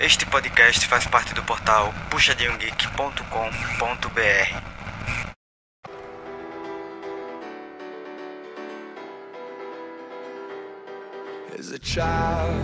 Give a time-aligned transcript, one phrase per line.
[0.00, 4.72] Este podcast faz parte do portal puxadinhogeek.com.br.
[11.58, 12.56] As a child,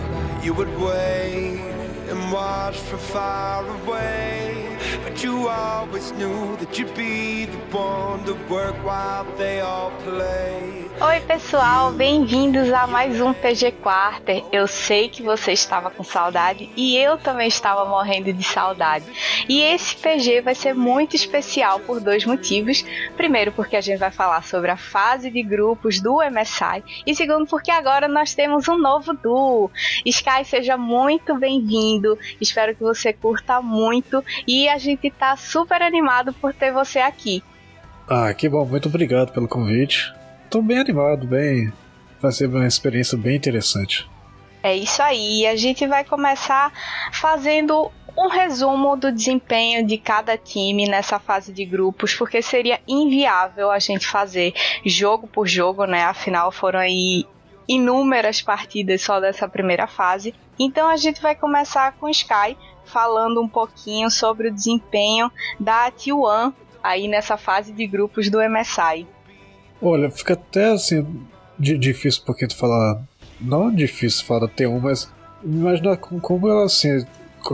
[0.43, 1.61] you would wait
[2.09, 4.48] and watch from far away.
[5.09, 10.87] But you always knew that you'd be the one to work while they all play.
[11.01, 14.43] Oi, pessoal, bem-vindos a mais um PG Quarter.
[14.51, 19.05] Eu sei que você estava com saudade e eu também estava morrendo de saudade.
[19.47, 22.83] E esse PG vai ser muito especial por dois motivos.
[23.15, 27.47] Primeiro, porque a gente vai falar sobre a fase de grupos do MSI, e segundo,
[27.47, 29.71] porque agora nós temos um novo duo.
[30.05, 32.19] Sky, seja muito bem-vindo.
[32.41, 37.43] Espero que você curta muito e a gente tá super animado por ter você aqui.
[38.07, 40.11] Ah, que bom, muito obrigado pelo convite.
[40.49, 41.71] Tô bem animado, bem.
[42.19, 44.09] Vai ser uma experiência bem interessante.
[44.63, 46.73] É isso aí, a gente vai começar
[47.13, 53.71] fazendo um resumo do desempenho de cada time nessa fase de grupos, porque seria inviável
[53.71, 54.53] a gente fazer
[54.85, 56.03] jogo por jogo, né?
[56.03, 57.25] Afinal, foram aí
[57.67, 60.33] inúmeras partidas só dessa primeira fase.
[60.57, 62.57] Então a gente vai começar com Sky
[62.89, 69.07] falando um pouquinho sobre o desempenho da T1 aí nessa fase de grupos do MSI.
[69.81, 71.05] Olha, fica até assim
[71.59, 73.01] difícil porque tu falar.
[73.39, 75.11] Não é difícil falar da T1, mas
[75.43, 77.05] imaginar como, ela assim,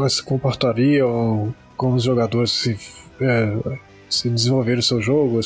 [0.09, 2.77] se comportaria, ou como os jogadores se,
[3.21, 3.77] é,
[4.09, 5.39] se desenvolveram o seu jogo,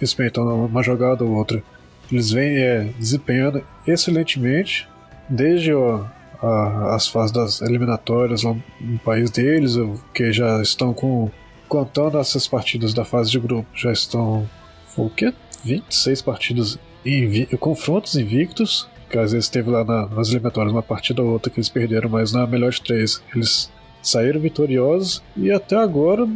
[0.00, 1.62] experimentando uma jogada ou outra.
[2.10, 4.88] Eles vêm é, desempenhando excelentemente
[5.28, 6.04] desde ó,
[6.42, 9.74] a, as fases das eliminatórias lá no país deles,
[10.14, 11.30] que já estão com.
[11.68, 14.48] Contando essas partidas da fase de grupo, já estão.
[14.88, 15.32] Foi o quê?
[15.64, 21.22] 26 partidas invi confrontos invictos, que às vezes teve lá na, nas eliminatórias uma partida
[21.22, 23.70] ou outra que eles perderam, mas na melhor de três eles
[24.02, 26.26] saíram vitoriosos e até agora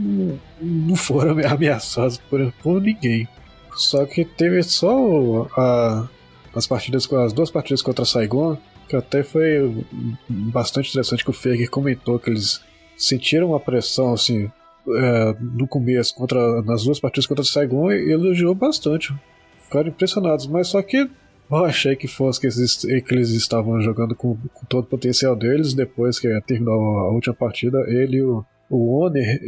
[0.60, 3.26] não foram ameaçados por, por ninguém.
[3.74, 6.08] Só que teve só a,
[6.54, 8.56] as partidas as duas partidas contra Saigon,
[8.88, 9.84] que até foi
[10.28, 12.60] bastante interessante que o Faker comentou que eles
[12.96, 14.50] sentiram uma pressão assim
[14.88, 19.14] é, no começo contra nas duas partidas contra o Saigon e elogiou bastante.
[19.62, 21.08] Ficaram impressionados, mas só que
[21.50, 25.36] eu achei que fosse que eles, que eles estavam jogando com, com, todo o potencial
[25.36, 25.74] deles.
[25.74, 29.40] Depois que terminou a última partida, ele e o, o Owner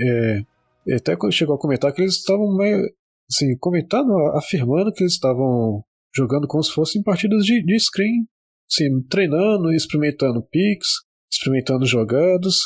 [0.86, 2.82] é, até chegou a comentar que eles estavam meio
[3.30, 5.82] assim, comentando, afirmando que eles estavam
[6.14, 8.26] jogando como se fossem partidas de, de screen,
[8.71, 10.88] assim, treinando, experimentando picks,
[11.31, 12.56] experimentando jogadas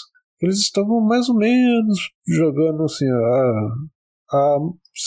[0.40, 3.68] eles estavam mais ou menos jogando assim a,
[4.32, 4.58] a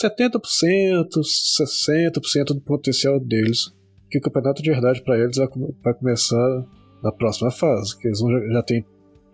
[0.02, 3.74] 70%, 60% do potencial deles.
[4.08, 5.36] Que o campeonato de verdade para eles
[5.82, 6.64] vai começar
[7.02, 8.20] na próxima fase, que eles
[8.52, 8.86] já tem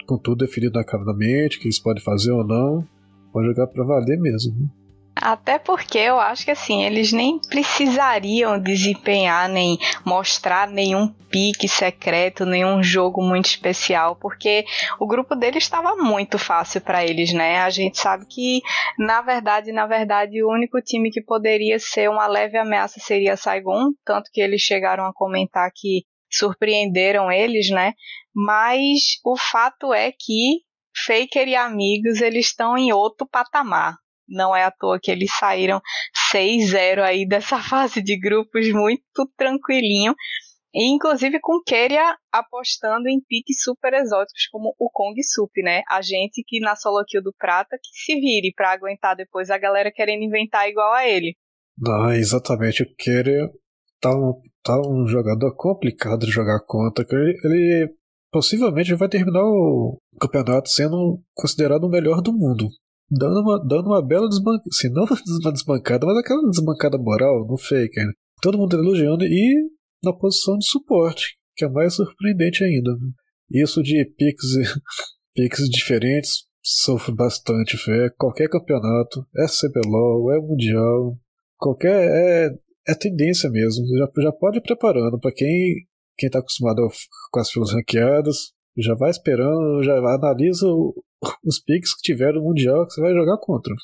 [0.07, 2.83] com tudo definido na mente, que eles podem fazer ou não,
[3.33, 4.71] vão jogar para valer mesmo.
[5.15, 12.47] Até porque eu acho que assim, eles nem precisariam desempenhar nem mostrar nenhum pique secreto,
[12.47, 14.65] nenhum jogo muito especial, porque
[14.99, 17.61] o grupo deles estava muito fácil para eles, né?
[17.61, 18.61] A gente sabe que
[18.99, 23.93] na verdade, na verdade, o único time que poderia ser uma leve ameaça seria Saigon,
[24.05, 27.93] tanto que eles chegaram a comentar que surpreenderam eles, né?
[28.35, 30.61] Mas o fato é que
[31.07, 33.97] Faker e amigos eles estão em outro patamar.
[34.31, 35.81] Não é à toa que eles saíram
[36.33, 40.15] 6-0 aí dessa fase de grupos muito tranquilinho.
[40.73, 45.83] E, inclusive com Keria apostando em piques super exóticos como o Kong Sup, né?
[45.91, 49.59] A gente que na solo kill do Prata que se vire para aguentar depois a
[49.59, 51.35] galera querendo inventar igual a ele.
[51.77, 52.85] Não, exatamente.
[52.85, 53.51] O Keria
[54.01, 57.05] tá um, tá um jogador complicado de jogar contra.
[57.11, 57.95] Ele, ele
[58.31, 62.69] possivelmente vai terminar o campeonato sendo considerado o melhor do mundo
[63.11, 65.05] dando uma, dando uma bela desbancada, assim, não
[65.43, 68.07] uma desbancada, mas aquela desbancada moral no Faker.
[68.07, 68.13] Né?
[68.43, 69.71] Todo mundo elogiando e
[70.03, 72.91] na posição de suporte, que é mais surpreendente ainda.
[73.51, 74.55] Isso de picks,
[75.35, 78.11] picks diferentes sofre bastante, fé.
[78.19, 81.19] Qualquer campeonato, é CBLOL, é Mundial,
[81.59, 82.09] qualquer.
[82.09, 82.51] É,
[82.89, 83.85] é tendência mesmo.
[83.99, 85.87] Já, já pode ir preparando para quem
[86.21, 86.87] quem está acostumado
[87.33, 90.67] com as filas ranqueadas, já vai esperando, já analisa
[91.45, 93.75] os picks que tiver no Mundial que você vai jogar contra.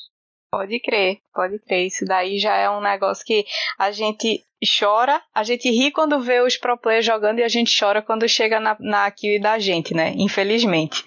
[0.49, 1.87] Pode crer, pode crer.
[1.87, 3.45] Isso daí já é um negócio que
[3.77, 4.43] a gente
[4.79, 8.27] chora, a gente ri quando vê os pro players jogando e a gente chora quando
[8.27, 10.13] chega na, na kill da gente, né?
[10.17, 11.03] Infelizmente.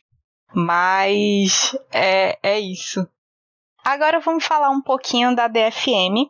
[0.54, 3.08] Mas é, é isso.
[3.84, 6.28] Agora vamos falar um pouquinho da DFM,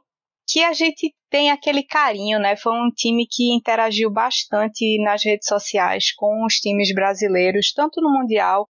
[0.49, 2.57] que a gente tem aquele carinho, né?
[2.57, 8.11] Foi um time que interagiu bastante nas redes sociais com os times brasileiros, tanto no
[8.11, 8.69] Mundial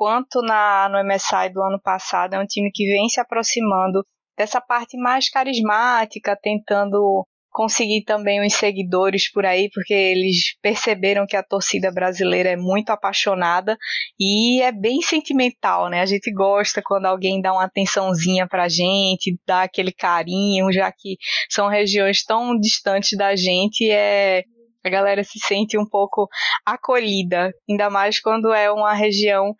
[0.00, 2.32] quanto na, no MSI do ano passado.
[2.32, 4.02] É um time que vem se aproximando
[4.34, 11.36] dessa parte mais carismática, tentando conseguir também uns seguidores por aí, porque eles perceberam que
[11.36, 13.76] a torcida brasileira é muito apaixonada
[14.18, 16.00] e é bem sentimental, né?
[16.00, 21.18] A gente gosta quando alguém dá uma atençãozinha pra gente, dá aquele carinho, já que
[21.50, 24.44] são regiões tão distantes da gente, é
[24.82, 26.26] a galera se sente um pouco
[26.64, 29.54] acolhida, ainda mais quando é uma região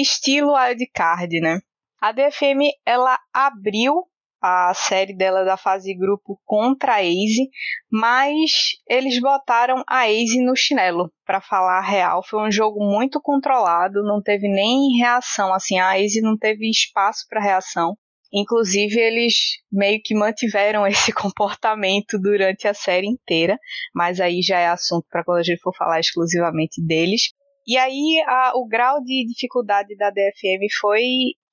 [0.00, 1.60] estilo wildcard, né?
[2.00, 4.04] A DFM ela abriu
[4.40, 7.50] a série dela da fase grupo contra a Aze,
[7.90, 8.50] mas
[8.88, 12.22] eles botaram a Aze no chinelo, para falar a real.
[12.24, 17.26] Foi um jogo muito controlado, não teve nem reação, assim, a Aze não teve espaço
[17.28, 17.96] para reação.
[18.32, 19.34] Inclusive, eles
[19.72, 23.58] meio que mantiveram esse comportamento durante a série inteira,
[23.94, 27.32] mas aí já é assunto para quando a gente for falar exclusivamente deles.
[27.68, 31.02] E aí, a, o grau de dificuldade da DFM foi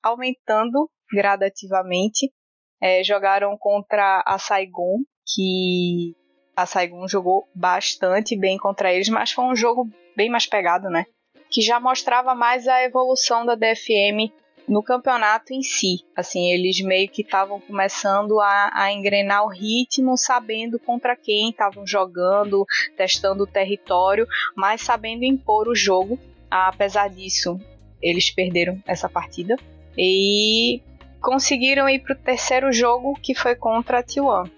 [0.01, 2.31] aumentando gradativamente
[2.81, 6.15] é, jogaram contra a Saigon, que
[6.55, 11.05] a Saigon jogou bastante bem contra eles, mas foi um jogo bem mais pegado, né?
[11.51, 14.31] Que já mostrava mais a evolução da DFM
[14.67, 16.03] no campeonato em si.
[16.15, 21.85] Assim, eles meio que estavam começando a, a, engrenar o ritmo, sabendo contra quem estavam
[21.85, 22.65] jogando,
[22.97, 26.19] testando o território, mas sabendo impor o jogo.
[26.49, 27.59] Apesar disso,
[28.01, 29.55] eles perderam essa partida.
[29.97, 30.81] E
[31.21, 34.49] conseguiram ir para o terceiro jogo, que foi contra a T1.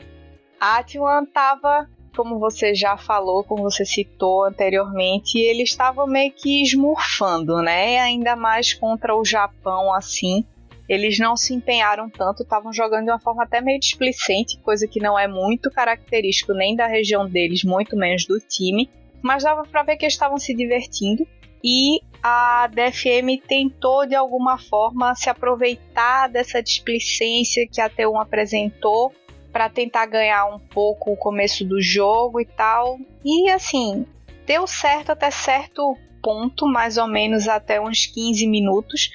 [0.59, 6.63] A T1 estava, como você já falou, como você citou anteriormente, eles estavam meio que
[6.63, 7.99] esmurfando, né?
[7.99, 10.43] Ainda mais contra o Japão, assim.
[10.89, 14.99] Eles não se empenharam tanto, estavam jogando de uma forma até meio displicente, coisa que
[14.99, 18.89] não é muito característico nem da região deles, muito menos do time.
[19.21, 21.27] Mas dava para ver que eles estavam se divertindo
[21.63, 29.13] e a DFM tentou de alguma forma se aproveitar dessa displicência que a T1 apresentou
[29.57, 32.99] para tentar ganhar um pouco o começo do jogo e tal.
[33.25, 34.05] E assim,
[34.45, 39.09] deu certo até certo ponto, mais ou menos até uns 15 minutos.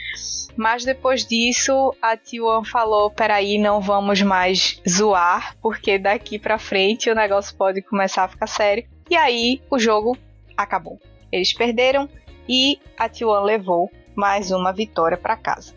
[0.56, 7.08] Mas depois disso, a T1 falou: peraí, não vamos mais zoar, porque daqui pra frente
[7.08, 8.84] o negócio pode começar a ficar sério.
[9.08, 10.18] E aí o jogo
[10.56, 10.98] acabou.
[11.30, 12.08] Eles perderam
[12.48, 15.72] e a T1 levou mais uma vitória para casa.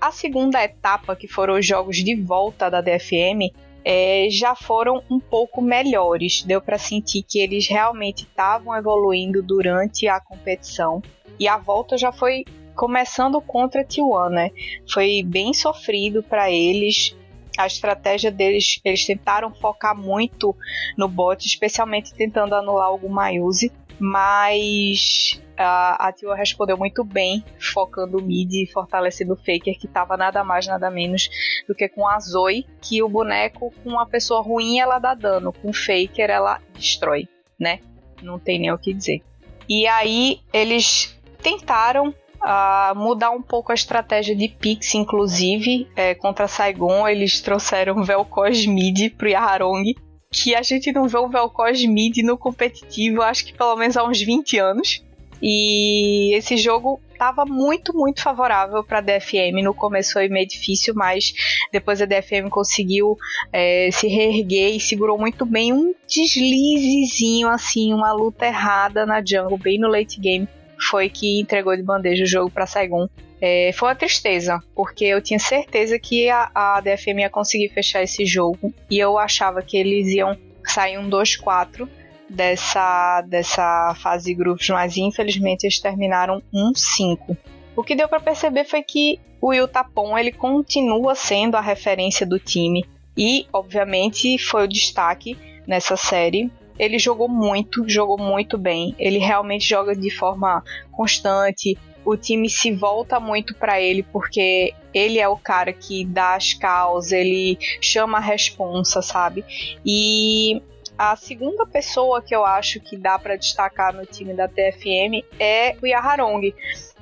[0.00, 3.54] A segunda etapa, que foram os jogos de volta da DFM,
[3.90, 6.42] é, já foram um pouco melhores.
[6.42, 11.02] Deu para sentir que eles realmente estavam evoluindo durante a competição.
[11.40, 12.44] E a volta já foi
[12.74, 14.50] começando contra a T1, né?
[14.92, 17.16] Foi bem sofrido para eles.
[17.58, 20.56] A estratégia deles, eles tentaram focar muito
[20.96, 28.18] no bot, especialmente tentando anular algum Mayuse mas a, a Tio respondeu muito bem, focando
[28.18, 31.28] o mid e fortalecendo o Faker, que estava nada mais, nada menos
[31.66, 35.52] do que com a Zoe, que o boneco com uma pessoa ruim ela dá dano,
[35.52, 37.28] com o Faker ela destrói,
[37.58, 37.80] né?
[38.22, 39.22] Não tem nem o que dizer.
[39.68, 46.48] E aí eles tentaram uh, mudar um pouco a estratégia de Pix, inclusive, é, contra
[46.48, 49.94] Saigon, eles trouxeram Vel'Koz mid pro Yaharong,
[50.30, 54.04] que a gente não vê o Vel'Koz mid no competitivo, acho que pelo menos há
[54.04, 55.02] uns 20 anos.
[55.40, 59.62] E esse jogo estava muito, muito favorável para a DFM.
[59.62, 61.32] No começo foi meio difícil, mas
[61.72, 63.16] depois a DFM conseguiu
[63.52, 69.58] é, se reerguer e segurou muito bem um deslizezinho, assim, uma luta errada na jungle,
[69.58, 70.48] bem no late game.
[70.80, 73.08] Foi que entregou de bandeja o jogo para Saigon
[73.40, 78.02] é, foi uma tristeza, porque eu tinha certeza que a, a DFM ia conseguir fechar
[78.02, 81.88] esse jogo e eu achava que eles iam sair um 2-4
[82.28, 87.36] dessa, dessa fase de grupos, mas infelizmente eles terminaram 1-5.
[87.76, 92.26] O que deu para perceber foi que o Will Tapon ele continua sendo a referência
[92.26, 92.84] do time
[93.16, 96.50] e, obviamente, foi o destaque nessa série.
[96.78, 98.94] Ele jogou muito, jogou muito bem.
[98.98, 105.18] Ele realmente joga de forma constante, o time se volta muito para ele porque ele
[105.18, 109.44] é o cara que dá as causas, ele chama a responsa, sabe?
[109.84, 110.62] E
[110.96, 115.76] a segunda pessoa que eu acho que dá para destacar no time da TFM é
[115.82, 116.54] o Yaharong,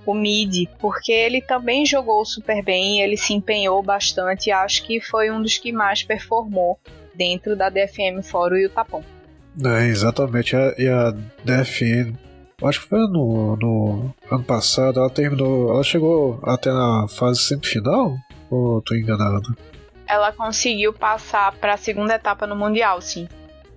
[0.04, 5.00] o mid, porque ele também jogou super bem, ele se empenhou bastante e acho que
[5.00, 6.78] foi um dos que mais performou
[7.14, 9.15] dentro da DFM fora o Yutapão.
[9.64, 12.14] É, exatamente, e a DFM
[12.62, 15.74] Acho que foi no, no ano passado, ela terminou.
[15.74, 18.16] Ela chegou até na fase semifinal?
[18.50, 19.54] Ou tô enganado?
[20.08, 23.28] Ela conseguiu passar para a segunda etapa no Mundial, sim.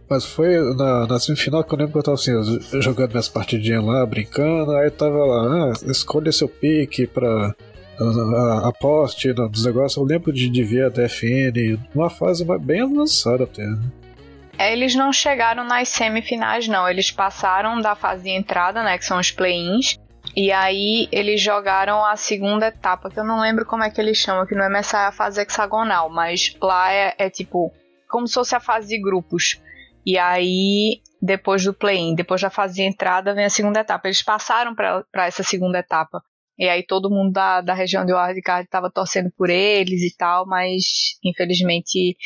[0.10, 2.32] Mas foi na, na semifinal que eu lembro que eu tava assim,
[2.82, 7.54] jogando minhas partidinhas lá, brincando, aí tava lá, ah, escolha seu pique pra
[8.64, 9.98] aposte nos negócios.
[9.98, 13.64] Eu lembro de, de ver a DFN numa fase bem avançada até.
[13.64, 13.80] Né?
[14.60, 16.88] É, eles não chegaram nas semifinais, não.
[16.88, 18.98] Eles passaram da fase de entrada, né?
[18.98, 19.98] Que são os play-ins.
[20.36, 24.18] E aí eles jogaram a segunda etapa, que eu não lembro como é que eles
[24.18, 27.74] chamam, que MSI é a fase hexagonal, mas lá é, é tipo
[28.10, 29.62] como se fosse a fase de grupos.
[30.06, 34.10] E aí, depois do play-in, depois da fase de entrada, vem a segunda etapa.
[34.10, 36.22] Eles passaram para essa segunda etapa.
[36.60, 40.46] E aí todo mundo da, da região de wildcard estava torcendo por eles e tal,
[40.46, 40.84] mas
[41.24, 42.18] infelizmente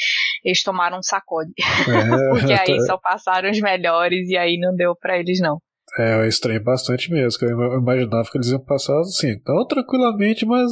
[0.43, 1.53] eles tomaram um sacode.
[1.59, 5.59] É, Porque aí só passaram os melhores e aí não deu para eles não.
[5.99, 10.71] É, eu estranhei bastante mesmo, eu imaginava que eles iam passar assim, tão tranquilamente, mas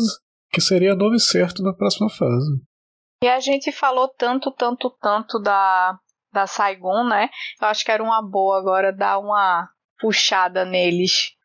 [0.52, 2.60] que seria nome certo na próxima fase.
[3.24, 5.96] E a gente falou tanto, tanto, tanto da,
[6.34, 7.30] da Saigon, né?
[7.62, 11.36] Eu acho que era uma boa agora dar uma puxada neles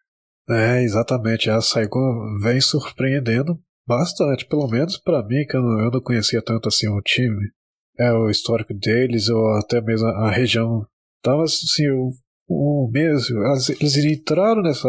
[0.49, 1.51] é, exatamente.
[1.51, 6.89] A Saigon vem surpreendendo bastante, pelo menos para mim, que eu não, conhecia tanto assim
[6.89, 7.51] o time,
[7.99, 10.87] é o histórico deles, ou até mesmo a, região.
[11.23, 12.11] Tava assim, o,
[12.49, 13.39] o mesmo.
[13.81, 14.89] Eles entraram nessa.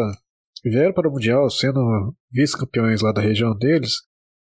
[0.64, 3.94] vieram para o Mundial sendo vice-campeões lá da região deles.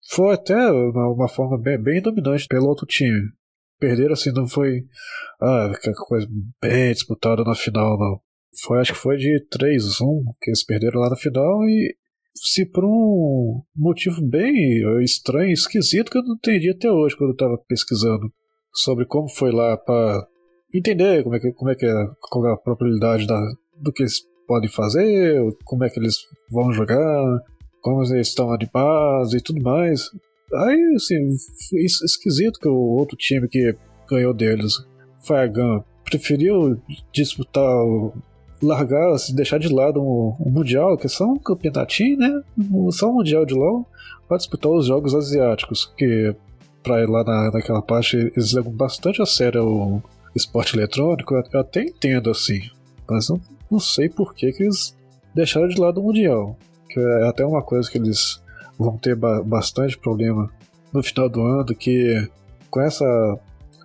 [0.09, 3.31] Foi até uma, uma forma bem, bem, dominante pelo outro time.
[3.79, 4.85] Perderam assim, não foi.
[5.41, 5.71] Ah,
[6.07, 6.27] coisa
[6.61, 8.24] bem disputada na final, não.
[8.63, 11.95] Foi, acho que foi de 3-1 que eles perderam lá na final e
[12.33, 14.53] se por um motivo bem
[15.03, 18.31] estranho, esquisito que eu não entendi até hoje quando eu estava pesquisando
[18.73, 20.27] sobre como foi lá para
[20.73, 23.39] entender como é que como é que é, qual é a probabilidade da,
[23.81, 26.17] do que eles podem fazer, como é que eles
[26.51, 27.41] vão jogar,
[27.81, 30.01] como eles estão de base e tudo mais.
[30.53, 31.27] Aí, assim,
[32.03, 33.75] esquisito que o outro time que
[34.09, 34.73] ganhou deles,
[35.25, 36.79] foi a GAN, preferiu
[37.11, 38.13] disputar o
[38.65, 42.41] largar, deixar de lado o, o Mundial, que é só um campeonatinho, né?
[42.91, 43.85] Só um Mundial de LoL,
[44.27, 46.35] para disputar os jogos asiáticos, que
[46.83, 50.03] para ir lá na, naquela parte eles levam bastante a sério o
[50.35, 52.61] esporte eletrônico, eu até entendo assim,
[53.09, 53.39] mas não,
[53.71, 54.95] não sei por que, que eles
[55.33, 56.57] deixaram de lado o Mundial,
[56.89, 58.41] que é até uma coisa que eles
[58.77, 60.51] vão ter ba bastante problema
[60.93, 62.29] no final do ano, que
[62.69, 63.05] com essa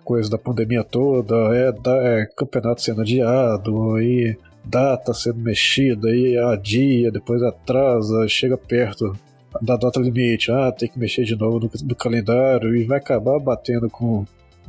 [0.03, 1.73] coisa da pandemia toda, é,
[2.21, 9.15] é campeonato sendo adiado, e data sendo mexida, aí adia, depois atrasa, chega perto
[9.61, 13.39] da data limite, ah, tem que mexer de novo no, no calendário e vai acabar
[13.39, 14.25] batendo com.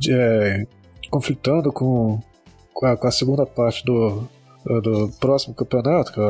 [0.09, 0.65] É,
[1.09, 2.19] conflitando com,
[2.73, 4.27] com a, com, a, segunda parte do,
[4.65, 6.23] do próximo campeonato, que é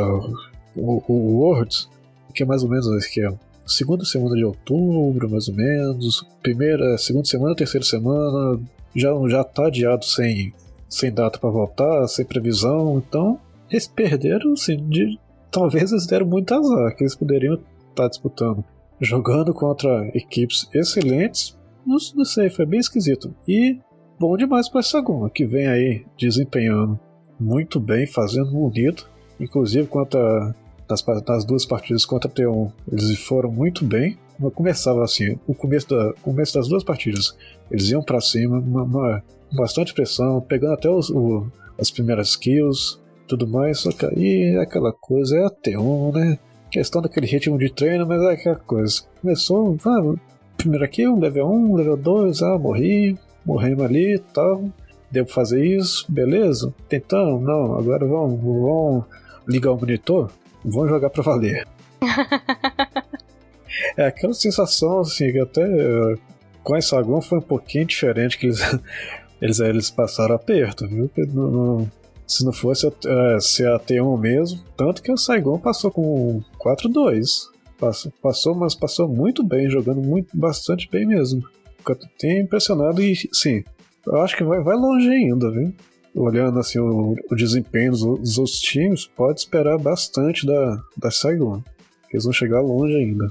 [0.75, 1.89] o, o Worlds,
[2.35, 3.33] que é mais ou menos que é.
[3.65, 8.59] Segunda semana de outubro, mais ou menos, primeira, segunda semana, terceira semana,
[8.93, 10.53] já já tá adiado sem
[10.89, 13.39] sem data para voltar, sem previsão, então
[13.73, 15.19] eles perderam, assim, de.
[15.51, 18.63] Talvez eles deram muito azar, que eles poderiam estar disputando.
[18.99, 23.33] Jogando contra equipes excelentes, não, não sei, foi bem esquisito.
[23.47, 23.79] E
[24.19, 26.99] bom demais para essa Goma, que vem aí desempenhando
[27.39, 29.09] muito bem, fazendo bonito.
[29.39, 30.55] Inclusive, contra
[30.89, 34.17] nas, nas duas partidas contra a T1, eles foram muito bem.
[34.55, 37.37] Começava assim, o começo, da, começo das duas partidas,
[37.71, 41.47] eles iam para cima, uma, uma, bastante pressão, pegando até os, o,
[41.79, 46.39] as primeiras kills, tudo mais, só que aí é aquela coisa, é a T1, né?
[46.71, 49.03] Questão daquele ritmo de treino, mas é aquela coisa.
[49.21, 50.15] Começou, ah,
[50.57, 54.63] primeiro aqui, um level 1, level 2, ah, morri, morremos ali e tal.
[55.11, 56.73] Pra fazer isso, beleza?
[56.89, 57.39] Tentando?
[57.39, 59.05] Não, agora vamos, vamos
[59.47, 60.31] ligar o monitor,
[60.65, 61.67] vamos jogar pra valer.
[63.95, 65.63] é aquela sensação, assim, que até
[66.63, 68.59] com essa Sagon foi um pouquinho diferente, que eles,
[69.41, 71.09] eles, eles passaram aperto, viu?
[71.31, 71.91] Não, não,
[72.33, 72.91] se não fosse
[73.39, 74.63] ser a T1 mesmo.
[74.75, 77.51] Tanto que o Saigon passou com 4-2.
[77.79, 81.43] Passou, passou, mas passou muito bem, jogando muito, bastante bem mesmo.
[82.17, 83.63] Tem impressionado e, sim,
[84.05, 85.73] eu acho que vai, vai longe ainda, viu?
[86.15, 91.61] Olhando assim o, o desempenho dos, dos, outros times, pode esperar bastante da, da Saigon.
[92.11, 93.27] Eles vão chegar longe ainda.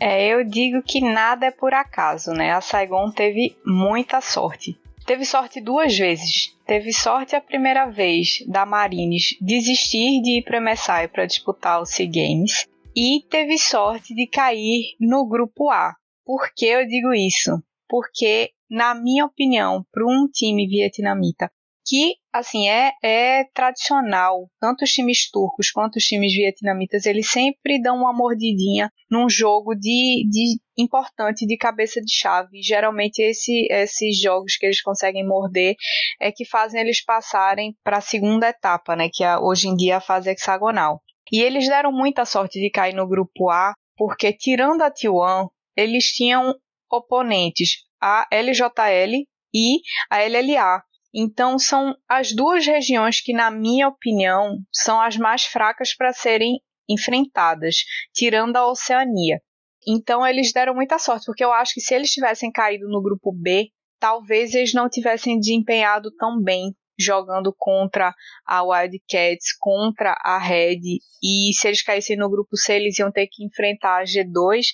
[0.00, 2.52] É, eu digo que nada é por acaso, né?
[2.52, 4.76] A Saigon teve muita sorte.
[5.06, 6.56] Teve sorte duas vezes.
[6.64, 11.80] Teve sorte a primeira vez da Marines desistir de ir para o MSI para disputar
[11.80, 12.66] o SEA Games.
[12.94, 15.94] E teve sorte de cair no grupo A.
[16.24, 17.50] Por que eu digo isso?
[17.88, 21.50] Porque, na minha opinião, para um time vietnamita
[21.84, 24.48] que assim é, é tradicional.
[24.60, 29.74] Tanto os times turcos quanto os times vietnamitas, eles sempre dão uma mordidinha num jogo
[29.74, 32.62] de, de importante de cabeça de chave.
[32.62, 35.74] Geralmente esse, esses jogos que eles conseguem morder
[36.20, 39.98] é que fazem eles passarem para a segunda etapa, né, que é hoje em dia
[39.98, 41.02] a fase hexagonal.
[41.30, 46.06] E eles deram muita sorte de cair no grupo A, porque tirando a T1, eles
[46.12, 46.54] tinham
[46.90, 49.24] oponentes a LJL
[49.54, 50.82] e a LLA,
[51.14, 56.60] então, são as duas regiões que, na minha opinião, são as mais fracas para serem
[56.88, 57.76] enfrentadas,
[58.14, 59.40] tirando a Oceania.
[59.86, 63.30] Então, eles deram muita sorte, porque eu acho que se eles tivessem caído no grupo
[63.32, 63.68] B,
[64.00, 68.14] talvez eles não tivessem desempenhado tão bem jogando contra
[68.46, 70.80] a Wildcats, contra a Red,
[71.22, 74.66] e se eles caíssem no grupo C, eles iam ter que enfrentar a G2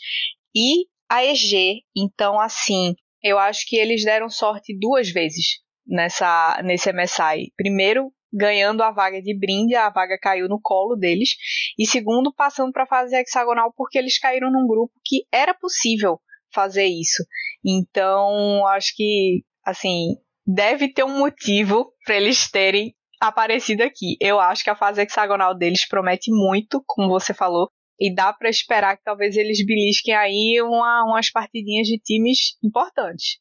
[0.55, 1.83] e a EG.
[1.97, 7.53] Então, assim, eu acho que eles deram sorte duas vezes nessa nesse MSI.
[7.57, 11.31] Primeiro, ganhando a vaga de brinde, a vaga caiu no colo deles,
[11.79, 16.21] e segundo, passando para a fase hexagonal porque eles caíram num grupo que era possível
[16.53, 17.25] fazer isso.
[17.65, 20.15] Então, acho que assim,
[20.47, 24.17] deve ter um motivo para eles terem aparecido aqui.
[24.21, 27.69] Eu acho que a fase hexagonal deles promete muito, como você falou,
[28.01, 33.39] e dá para esperar que talvez eles belisquem aí uma, umas partidinhas de times importantes.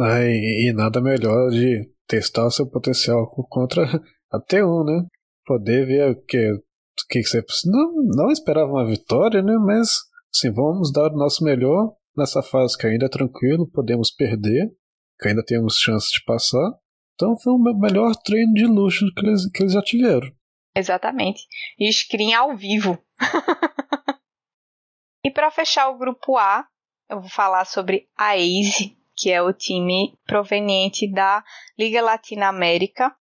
[0.00, 3.82] Ah, e, e, nada melhor de testar o seu potencial contra
[4.30, 5.06] a T1, né?
[5.44, 6.62] Poder ver o que, o
[7.08, 9.56] que você não, não esperava uma vitória, né?
[9.58, 9.90] Mas
[10.32, 14.68] assim, vamos dar o nosso melhor nessa fase que ainda é tranquilo, podemos perder,
[15.20, 16.74] que ainda temos chance de passar.
[17.14, 20.28] Então foi o melhor treino de luxo que eles, que eles já tiveram.
[20.76, 21.42] Exatamente.
[21.78, 23.02] E screen ao vivo.
[25.24, 26.64] e para fechar o grupo A,
[27.10, 31.42] eu vou falar sobre a ACE, que é o time proveniente da
[31.78, 33.12] Liga Latina América.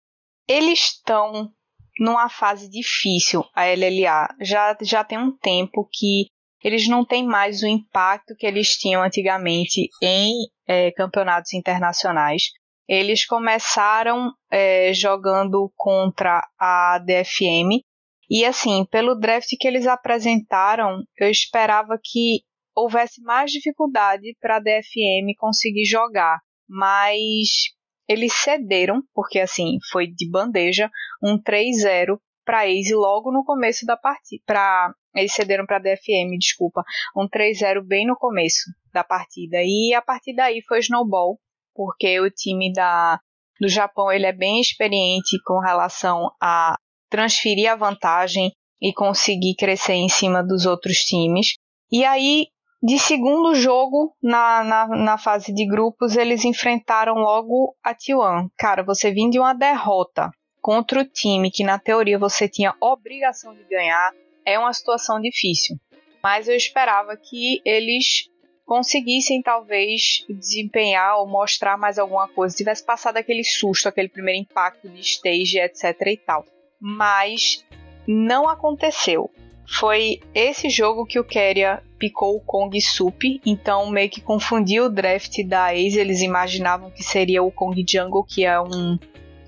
[0.47, 1.51] Eles estão
[1.99, 4.27] numa fase difícil, a LLA.
[4.41, 6.27] Já, já tem um tempo que
[6.63, 10.33] eles não têm mais o impacto que eles tinham antigamente em
[10.67, 12.43] é, campeonatos internacionais.
[12.87, 17.81] Eles começaram é, jogando contra a DFM
[18.29, 22.41] e assim, pelo draft que eles apresentaram, eu esperava que
[22.77, 27.73] houvesse mais dificuldade para a DFM conseguir jogar, mas
[28.07, 30.89] eles cederam, porque assim, foi de bandeja,
[31.21, 34.41] um 3-0 para Ace logo no começo da partida.
[34.45, 36.83] Pra, eles cederam para a DFM, desculpa,
[37.15, 39.57] um 3-0 bem no começo da partida.
[39.61, 41.39] E a partir daí foi snowball,
[41.73, 43.19] porque o time da,
[43.59, 46.77] do Japão ele é bem experiente com relação a
[47.09, 51.55] transferir a vantagem e conseguir crescer em cima dos outros times.
[51.91, 52.45] E aí
[52.81, 58.49] de segundo jogo, na, na, na, fase de grupos, eles enfrentaram logo a T1.
[58.57, 60.29] Cara, você vinha de uma derrota
[60.61, 64.11] contra o time que, na teoria, você tinha obrigação de ganhar,
[64.45, 65.75] é uma situação difícil.
[66.21, 68.29] Mas eu esperava que eles
[68.65, 72.55] conseguissem, talvez, desempenhar ou mostrar mais alguma coisa.
[72.55, 76.45] Tivesse passado aquele susto, aquele primeiro impacto de stage, etc e tal.
[76.79, 77.65] Mas
[78.05, 79.31] não aconteceu.
[79.79, 84.89] Foi esse jogo que o Keria picou o Kong Sup, então meio que confundiu o
[84.89, 88.97] draft da Ace, eles imaginavam que seria o Kong Jungle, que é um,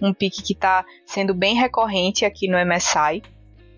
[0.02, 3.22] um pick que está sendo bem recorrente aqui no MSI.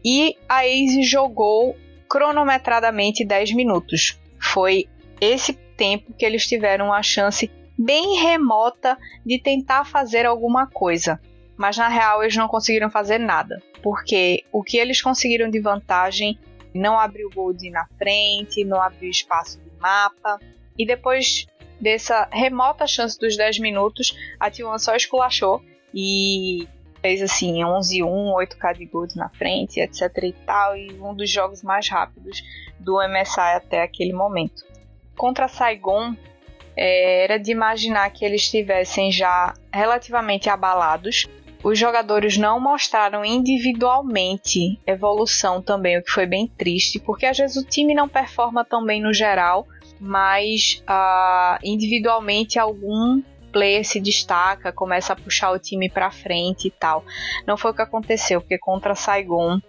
[0.03, 1.75] E a Ace jogou
[2.09, 4.19] cronometradamente 10 minutos.
[4.39, 4.87] Foi
[5.19, 11.19] esse tempo que eles tiveram a chance bem remota de tentar fazer alguma coisa.
[11.55, 16.39] Mas na real eles não conseguiram fazer nada porque o que eles conseguiram de vantagem
[16.73, 20.39] não abriu gold na frente, não abriu espaço de mapa,
[20.77, 21.47] e depois
[21.79, 25.61] dessa remota chance dos 10 minutos, a T1 só esculachou
[25.93, 26.67] e
[27.01, 31.63] fez assim 11-1, 8k de gold na frente, etc e tal, e um dos jogos
[31.63, 32.43] mais rápidos
[32.79, 34.63] do MSI até aquele momento.
[35.17, 36.15] Contra Saigon,
[36.75, 41.27] é, era de imaginar que eles estivessem já relativamente abalados,
[41.63, 47.57] os jogadores não mostraram individualmente evolução também, o que foi bem triste, porque às vezes
[47.57, 49.67] o time não performa tão bem no geral,
[49.99, 53.21] mas uh, individualmente algum
[53.51, 57.03] player se destaca, começa a puxar o time para frente e tal.
[57.45, 59.59] Não foi o que aconteceu, porque contra a Saigon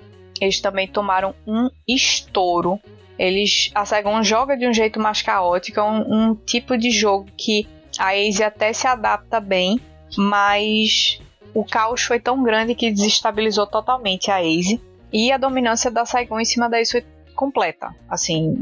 [0.40, 2.80] eles também tomaram um estouro.
[3.18, 7.28] Eles, a Saigon joga de um jeito mais caótico, é um, um tipo de jogo
[7.36, 9.78] que a Ace até se adapta bem,
[10.16, 11.20] mas
[11.54, 14.80] o caos foi tão grande que desestabilizou totalmente a Ace
[15.12, 17.94] e a dominância da Saigon em cima da Ace foi completa.
[18.08, 18.56] Assim,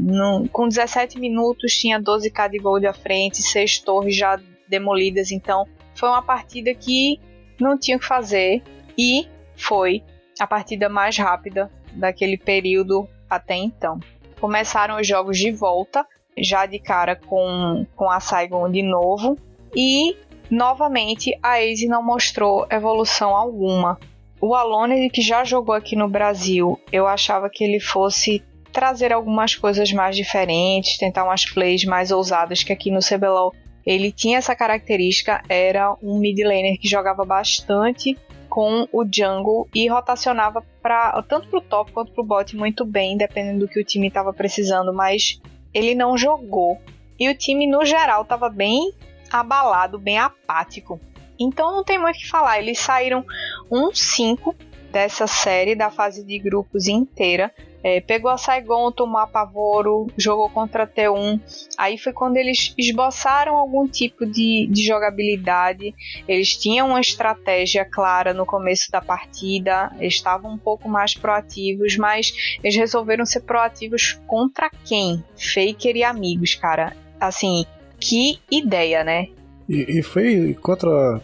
[0.51, 6.09] com 17 minutos tinha 12k de gold à frente, 6 torres já demolidas, então foi
[6.09, 7.19] uma partida que
[7.59, 8.63] não tinham o que fazer
[8.97, 10.03] e foi
[10.39, 13.99] a partida mais rápida daquele período até então.
[14.39, 16.05] Começaram os jogos de volta,
[16.37, 19.37] já de cara com, com a Saigon de novo,
[19.75, 20.17] e
[20.51, 23.97] novamente a Ace não mostrou evolução alguma.
[24.41, 29.55] O Alone, que já jogou aqui no Brasil, eu achava que ele fosse trazer algumas
[29.55, 33.53] coisas mais diferentes, tentar umas plays mais ousadas, que aqui no CBLOL
[33.85, 38.17] ele tinha essa característica, era um mid laner que jogava bastante
[38.49, 43.59] com o jungle e rotacionava para tanto pro top quanto pro bot muito bem, dependendo
[43.59, 45.39] do que o time estava precisando, mas
[45.73, 46.77] ele não jogou.
[47.17, 48.91] E o time no geral estava bem
[49.39, 50.99] abalado, bem apático.
[51.39, 52.59] Então não tem muito o que falar.
[52.59, 53.25] Eles saíram
[53.71, 54.55] 1-5
[54.91, 57.51] dessa série, da fase de grupos inteira.
[57.83, 61.41] É, pegou a Saigon, tomou apavoro, jogou contra a T1.
[61.77, 65.95] Aí foi quando eles esboçaram algum tipo de, de jogabilidade.
[66.27, 72.57] Eles tinham uma estratégia clara no começo da partida, estavam um pouco mais proativos, mas
[72.63, 75.23] eles resolveram ser proativos contra quem?
[75.35, 76.95] Faker e amigos, cara.
[77.19, 77.65] Assim,
[78.01, 79.27] que ideia, né?
[79.69, 81.21] E, e foi contra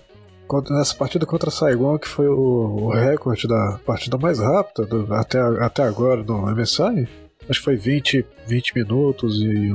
[0.69, 5.39] nessa partida contra Saigon, que foi o, o recorde da partida mais rápida do, até,
[5.59, 7.07] até agora no MSI.
[7.49, 9.73] Acho que foi 20, 20 minutos e,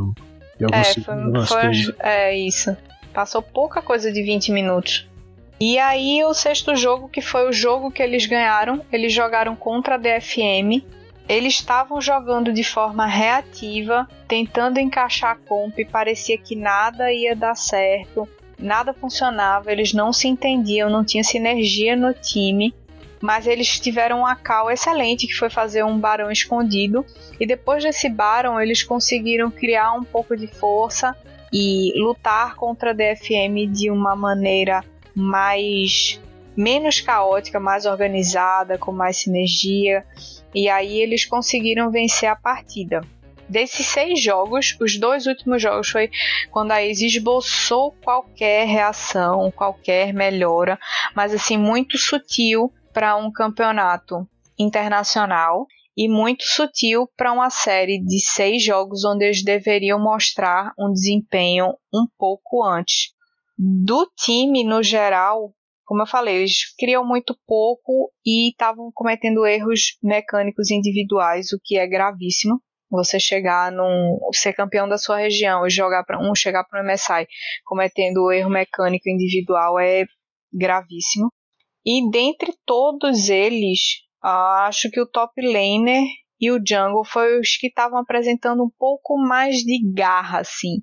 [0.58, 2.74] e alguns é, foi, foi, é isso.
[3.12, 5.06] Passou pouca coisa de 20 minutos.
[5.60, 9.94] E aí o sexto jogo, que foi o jogo que eles ganharam, eles jogaram contra
[9.94, 10.82] a DFM.
[11.28, 17.54] Eles estavam jogando de forma reativa, tentando encaixar a comp, parecia que nada ia dar
[17.54, 18.28] certo
[18.62, 22.72] nada funcionava, eles não se entendiam, não tinha sinergia no time.
[23.20, 27.04] Mas eles tiveram uma cal excelente, que foi fazer um barão escondido.
[27.38, 31.16] E depois desse barão, eles conseguiram criar um pouco de força
[31.52, 36.20] e lutar contra a DFM de uma maneira mais
[36.56, 40.04] menos caótica, mais organizada, com mais sinergia.
[40.54, 43.00] E aí eles conseguiram vencer a partida.
[43.48, 46.10] Desses seis jogos, os dois últimos jogos foi
[46.50, 50.78] quando a Ace esboçou qualquer reação, qualquer melhora,
[51.14, 54.26] mas assim, muito sutil para um campeonato
[54.58, 60.90] internacional e muito sutil para uma série de seis jogos onde eles deveriam mostrar um
[60.90, 63.12] desempenho um pouco antes.
[63.58, 65.52] Do time no geral,
[65.92, 71.76] como eu falei, eles criam muito pouco e estavam cometendo erros mecânicos individuais, o que
[71.76, 72.62] é gravíssimo.
[72.90, 74.18] Você chegar num.
[74.32, 77.26] ser campeão da sua região e jogar para um chegar para um MSI
[77.62, 80.06] cometendo erro mecânico individual é
[80.50, 81.30] gravíssimo.
[81.84, 86.04] E dentre todos eles, acho que o top laner
[86.40, 90.76] e o jungle foi os que estavam apresentando um pouco mais de garra, assim.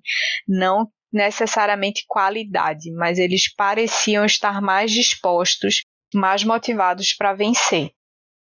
[0.47, 7.91] Não necessariamente qualidade, mas eles pareciam estar mais dispostos, mais motivados para vencer.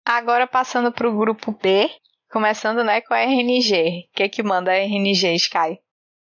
[0.06, 1.90] Agora passando para o grupo B,
[2.32, 4.06] Começando, né, com a RNG.
[4.10, 5.78] O que é que manda a RNG, Sky?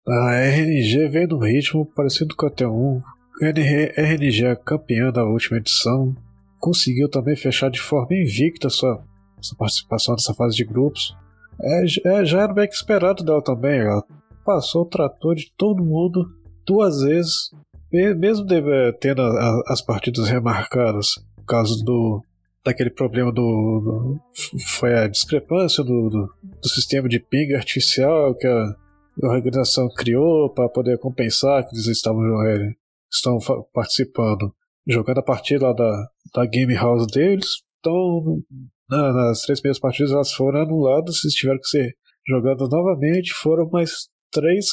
[0.07, 3.03] A RNG vem no ritmo parecido com a T1.
[3.43, 6.15] A RNG é campeã da última edição.
[6.61, 9.03] Conseguiu também fechar de forma invicta sua,
[9.41, 11.17] sua participação nessa fase de grupos.
[11.59, 11.85] É,
[12.21, 13.81] é, já era bem esperado dela também.
[13.81, 14.05] Ela
[14.45, 16.27] passou o trator de todo mundo
[16.67, 17.51] duas vezes,
[17.93, 19.23] mesmo deve, tendo
[19.67, 22.23] as partidas remarcadas por causa do,
[22.65, 24.21] daquele problema do, do,
[24.67, 28.75] foi a discrepância do, do, do, sistema de ping artificial que a,
[29.23, 32.73] organização criou para poder compensar que eles estavam é,
[33.13, 33.39] estão
[33.73, 34.53] participando
[34.89, 37.47] jogando a partir lá da, da game house deles.
[37.79, 38.43] Então
[38.91, 41.95] na, nas três primeiras partidas elas foram anuladas eles tiveram que ser
[42.27, 44.67] jogadas novamente foram mais três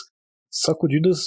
[0.50, 1.20] sacudidas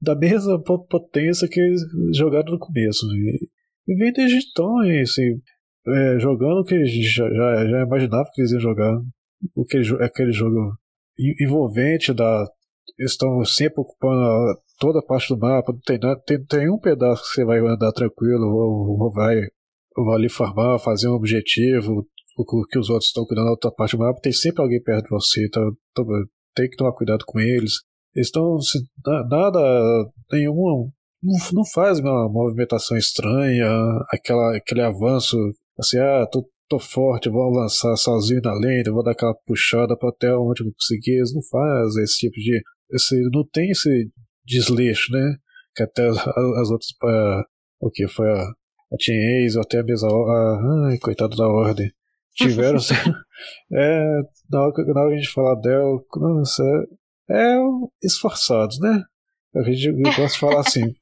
[0.00, 1.80] da mesma potência que eles
[2.16, 3.48] jogaram no começo e,
[3.86, 5.40] e vem desde então assim,
[5.86, 8.98] é, jogando o que já, já, já, imaginava que eles iam jogar.
[9.62, 10.56] Aquele, aquele jogo
[11.40, 12.44] envolvente da.
[12.98, 14.22] Eles estão sempre ocupando
[14.78, 17.58] toda a parte do mapa, não tem, nada, tem, tem um pedaço que você vai
[17.58, 19.36] andar tranquilo, ou, ou vai,
[19.96, 23.72] ou vai ali farmar, fazer um objetivo, o que os outros estão cuidando da outra
[23.72, 26.04] parte do mapa, tem sempre alguém perto de você, então, então
[26.54, 27.74] tem que tomar cuidado com eles.
[28.14, 28.56] Eles estão.
[29.28, 30.10] Nada.
[30.32, 30.90] Nenhum.
[31.52, 33.66] Não, faz uma movimentação estranha,
[34.10, 35.36] aquela, aquele avanço
[35.78, 40.10] assim, ah, tô, tô forte, vou avançar sozinho na lenda, vou dar aquela puxada para
[40.10, 41.16] até onde eu conseguir.
[41.16, 42.62] Eles não fazem esse tipo de.
[42.92, 44.10] Esse, não tem esse
[44.44, 45.36] desleixo, né?
[45.74, 46.92] Que até as, as outras.
[46.98, 47.44] Pra,
[47.80, 48.06] o que?
[48.06, 49.82] Foi a, a Team Ace, ou até a.
[49.82, 51.90] a ai, coitado da Ordem.
[52.34, 52.78] Tiveram.
[53.72, 54.20] é,
[54.50, 56.62] na hora, na hora que a gente falar dela, nossa,
[57.30, 57.58] é, é
[58.02, 59.02] esforçados, né?
[59.54, 60.94] A gente gosta de falar assim.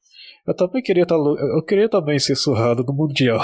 [0.45, 3.39] Eu também queria estar, eu queria também ser surrado no Mundial.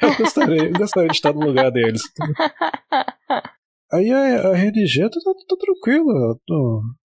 [0.00, 2.02] Eu gostaria, eu gostaria de estar no lugar deles.
[3.92, 6.36] Aí a, a RNG tá, tá, tá tranquila,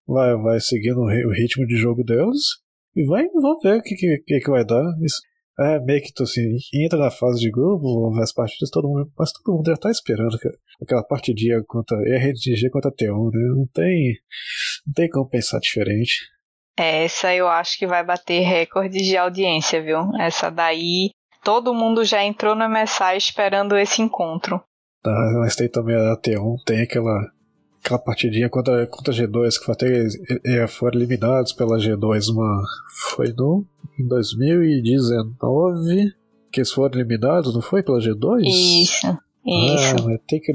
[0.08, 2.40] vai, vai seguindo o ritmo de jogo deles
[2.96, 4.84] e vai, vamos ver o que, que, que vai dar.
[5.04, 5.22] Isso,
[5.60, 9.32] é meio que tu assim, entra na fase de grupo, as partidas, todo mundo, mas
[9.32, 10.38] todo mundo já tá esperando
[10.82, 13.56] aquela partidinha contra RNG contra T1, né?
[13.56, 14.13] Não tem,
[14.88, 16.28] não tem como pensar diferente.
[16.78, 20.15] Essa eu acho que vai bater recorde de audiência, viu?
[20.17, 21.10] Essa daí,
[21.43, 24.63] todo mundo já entrou no MSI esperando esse encontro.
[25.04, 27.19] Tá, mas tem também a T1, tem aquela
[27.84, 30.08] aquela partidinha contra, contra a G2, que até
[30.46, 32.63] é, foram eliminados pela G2 uma.
[33.15, 33.65] Foi no,
[33.98, 36.13] em 2019
[36.52, 37.84] que eles foram eliminados, não foi?
[37.84, 38.42] Pela G2?
[38.42, 39.08] Isso,
[39.46, 39.46] isso.
[39.46, 40.52] Ah, tem que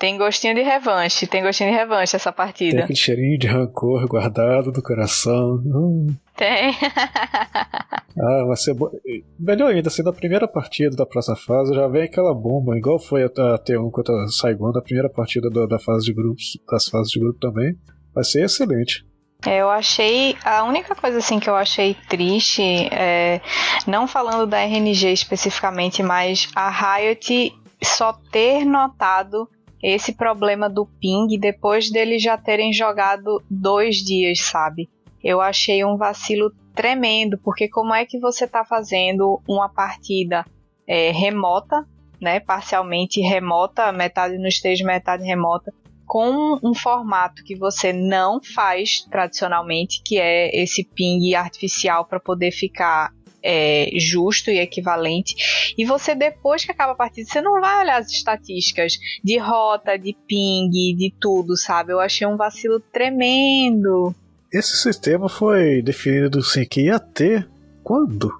[0.00, 2.70] tem gostinho de revanche, tem gostinho de revanche essa partida.
[2.70, 5.62] Tem aquele cheirinho de rancor guardado no coração.
[5.62, 6.06] Hum.
[6.34, 6.70] Tem.
[8.18, 8.90] ah, vai ser bo...
[9.38, 13.24] Melhor ainda, assim, na primeira partida da próxima fase já vem aquela bomba, igual foi
[13.24, 17.12] a T1 contra a Saigon, na primeira partida da, da fase de grupos, das fases
[17.12, 17.76] de grupo também.
[18.14, 19.04] Vai ser excelente.
[19.46, 20.34] É, eu achei.
[20.42, 23.42] A única coisa assim que eu achei triste, é,
[23.86, 29.48] não falando da RNG especificamente, mas a Riot só ter notado
[29.82, 34.88] esse problema do ping depois deles já terem jogado dois dias, sabe?
[35.22, 40.44] Eu achei um vacilo tremendo, porque como é que você está fazendo uma partida
[40.86, 41.86] é, remota,
[42.20, 45.72] né, parcialmente remota, metade no stage, metade remota,
[46.06, 52.50] com um formato que você não faz tradicionalmente, que é esse ping artificial para poder
[52.50, 55.74] ficar é, justo e equivalente.
[55.76, 59.98] E você, depois que acaba a partida, você não vai olhar as estatísticas de rota,
[59.98, 61.92] de ping, de tudo, sabe?
[61.92, 64.14] Eu achei um vacilo tremendo.
[64.52, 67.48] Esse sistema foi definido assim que ia ter
[67.82, 68.30] quando?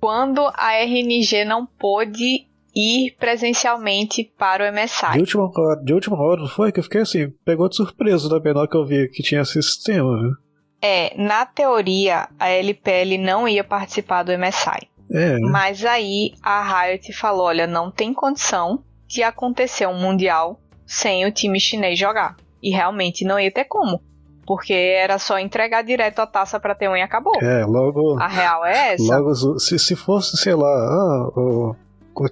[0.00, 5.12] Quando a RNG não pôde ir presencialmente para o MSI.
[5.12, 6.72] De última hora, de última hora não foi?
[6.72, 9.62] Que eu fiquei assim, pegou de surpresa da menor que eu vi que tinha esse
[9.62, 10.43] sistema, viu?
[10.86, 14.86] É, na teoria, a LPL não ia participar do MSI.
[15.10, 15.38] É.
[15.38, 21.32] Mas aí a Riot falou: olha, não tem condição de acontecer um Mundial sem o
[21.32, 22.36] time chinês jogar.
[22.62, 24.02] E realmente não ia ter como.
[24.46, 27.42] Porque era só entregar direto a taça pra ter um e acabou.
[27.42, 28.20] É, logo.
[28.20, 29.16] A real é essa.
[29.16, 31.76] Logo, se, se fosse, sei lá, ah, o,
[32.14, 32.26] o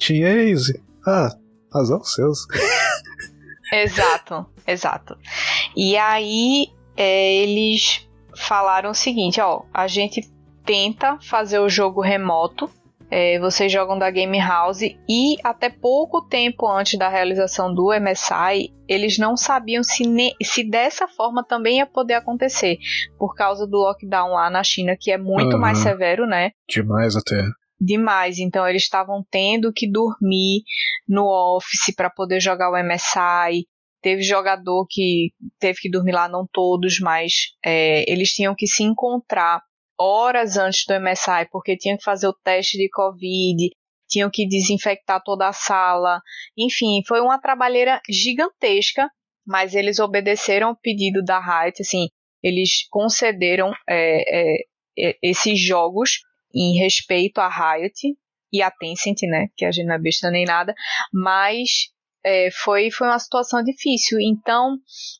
[1.06, 1.30] ah,
[1.72, 2.46] razão seus.
[3.72, 5.16] exato, exato.
[5.74, 6.66] E aí
[6.98, 10.22] é, eles falaram o seguinte: ó, a gente
[10.64, 12.70] tenta fazer o jogo remoto.
[13.14, 18.72] É, vocês jogam da Game House e até pouco tempo antes da realização do MSI,
[18.88, 20.02] eles não sabiam se,
[20.42, 22.78] se dessa forma também ia poder acontecer,
[23.18, 25.60] por causa do lockdown lá na China, que é muito uhum.
[25.60, 26.52] mais severo, né?
[26.66, 27.44] Demais até
[27.82, 28.38] demais.
[28.38, 30.62] Então eles estavam tendo que dormir
[31.08, 33.66] no office para poder jogar o MSI.
[34.02, 37.32] Teve jogador que teve que dormir lá, não todos, mas
[37.64, 39.62] é, eles tinham que se encontrar
[39.98, 43.70] horas antes do MSI, porque tinham que fazer o teste de Covid,
[44.08, 46.20] tinham que desinfectar toda a sala.
[46.58, 49.08] Enfim, foi uma trabalheira gigantesca,
[49.46, 52.08] mas eles obedeceram o pedido da Riot, assim,
[52.42, 54.62] eles concederam é,
[54.98, 56.20] é, esses jogos
[56.54, 58.14] em respeito à Riot
[58.52, 60.74] e à Tencent, né, que a gente não é besta nem nada,
[61.12, 61.90] mas
[62.24, 64.18] é, foi, foi uma situação difícil.
[64.20, 64.76] Então,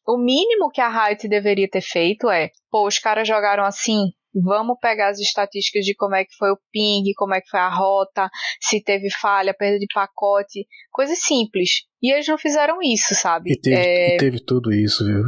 [0.07, 4.77] o mínimo que a Riot deveria ter feito é: pô, os caras jogaram assim, vamos
[4.81, 7.69] pegar as estatísticas de como é que foi o ping, como é que foi a
[7.69, 11.71] rota, se teve falha, perda de pacote, coisas simples.
[12.03, 13.53] E eles não fizeram isso, sabe?
[13.53, 14.15] E teve, é...
[14.15, 15.25] e teve tudo isso, viu?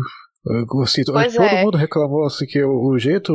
[0.67, 1.65] Gostei, todo é.
[1.65, 3.33] mundo reclamou assim que o, o jeito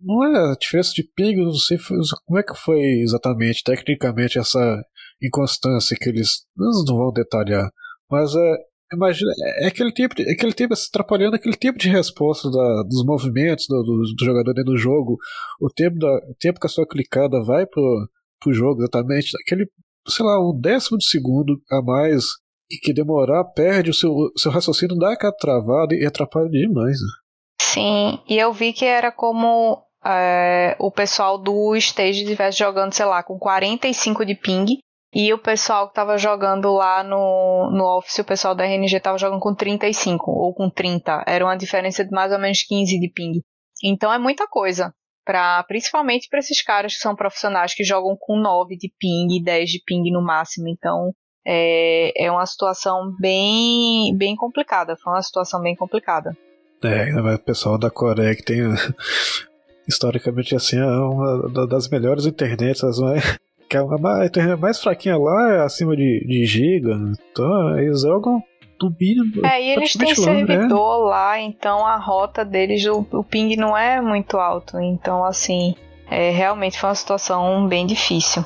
[0.00, 1.78] não é a diferença de ping, não sei
[2.24, 4.80] como é que foi exatamente, tecnicamente, essa
[5.22, 7.70] inconstância que eles, eles não vão detalhar,
[8.10, 8.56] mas é,
[8.92, 13.66] imagina, é aquele tempo, é aquele tempo atrapalhando aquele tempo de resposta da, dos movimentos
[13.68, 15.16] do, do, do, jogador dentro do jogo,
[15.60, 18.08] o tempo, da, o tempo que a sua clicada vai pro,
[18.40, 19.68] pro jogo exatamente, aquele,
[20.08, 22.24] sei lá, um décimo de segundo a mais
[22.70, 26.96] e que demorar perde o seu, seu raciocínio, dá aquela travada e atrapalha demais.
[26.98, 27.26] Né?
[27.60, 33.06] Sim, e eu vi que era como é, o pessoal do stage estivesse jogando, sei
[33.06, 34.78] lá, com 45 de ping
[35.18, 39.16] e o pessoal que tava jogando lá no, no Office, o pessoal da RNG tava
[39.16, 41.24] jogando com 35 ou com 30.
[41.26, 43.40] Era uma diferença de mais ou menos 15 de ping.
[43.82, 44.92] Então é muita coisa.
[45.24, 49.42] Pra, principalmente para esses caras que são profissionais que jogam com 9 de ping e
[49.42, 50.68] 10 de ping no máximo.
[50.68, 51.10] Então
[51.46, 54.98] é, é uma situação bem, bem complicada.
[55.02, 56.36] Foi uma situação bem complicada.
[56.84, 58.58] É, o pessoal da Coreia que tem
[59.88, 65.16] historicamente assim, é uma das melhores internets, as mais, que é a internet mais fraquinha
[65.16, 66.94] lá é acima de, de giga,
[67.32, 68.42] então eles jogam
[68.78, 69.44] do mínimo.
[69.44, 70.14] É, e eles têm né?
[70.14, 71.10] servidor né?
[71.10, 75.74] lá, então a rota deles, o, o ping não é muito alto, então assim,
[76.10, 78.44] é, realmente foi uma situação bem difícil.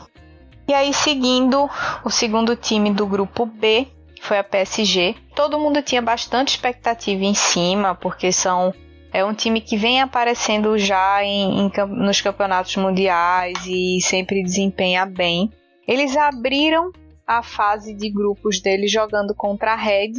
[0.68, 1.68] E aí, seguindo
[2.04, 3.88] o segundo time do grupo B,
[4.20, 5.16] foi a PSG.
[5.34, 8.72] Todo mundo tinha bastante expectativa em cima, porque são
[9.12, 15.04] é um time que vem aparecendo já em, em, nos campeonatos mundiais e sempre desempenha
[15.04, 15.50] bem.
[15.86, 16.92] Eles abriram
[17.26, 20.12] a fase de grupos dele jogando contra a Red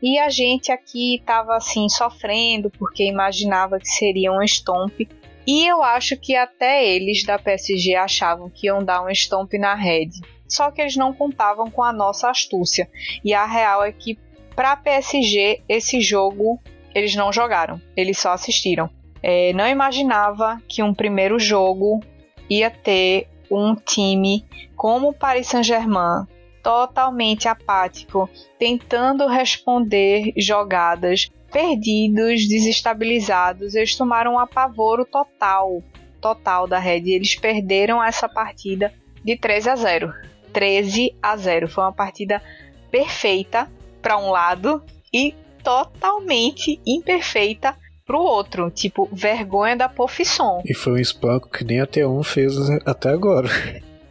[0.00, 5.08] e a gente aqui estava assim sofrendo porque imaginava que seria um stomp.
[5.46, 9.74] E eu acho que até eles da PSG achavam que iam dar um stomp na
[9.74, 10.10] Red.
[10.48, 12.88] Só que eles não contavam com a nossa astúcia.
[13.24, 14.18] E a real é que
[14.54, 16.60] para PSG esse jogo
[16.96, 18.88] eles não jogaram, eles só assistiram.
[19.22, 22.00] É, não imaginava que um primeiro jogo
[22.48, 26.26] ia ter um time como o Paris Saint-Germain
[26.62, 33.74] totalmente apático, tentando responder jogadas, perdidos, desestabilizados.
[33.74, 35.82] Eles tomaram um apavoro total,
[36.18, 37.10] total da Red.
[37.10, 38.90] Eles perderam essa partida
[39.22, 40.14] de 13 a 0.
[40.50, 41.68] 13 a 0.
[41.68, 42.42] Foi uma partida
[42.90, 44.82] perfeita para um lado
[45.12, 45.34] e
[45.66, 47.76] totalmente imperfeita
[48.06, 48.70] pro outro.
[48.70, 50.62] Tipo, vergonha da profissão.
[50.64, 52.54] E foi um espanco que nem a T1 fez
[52.86, 53.48] até agora.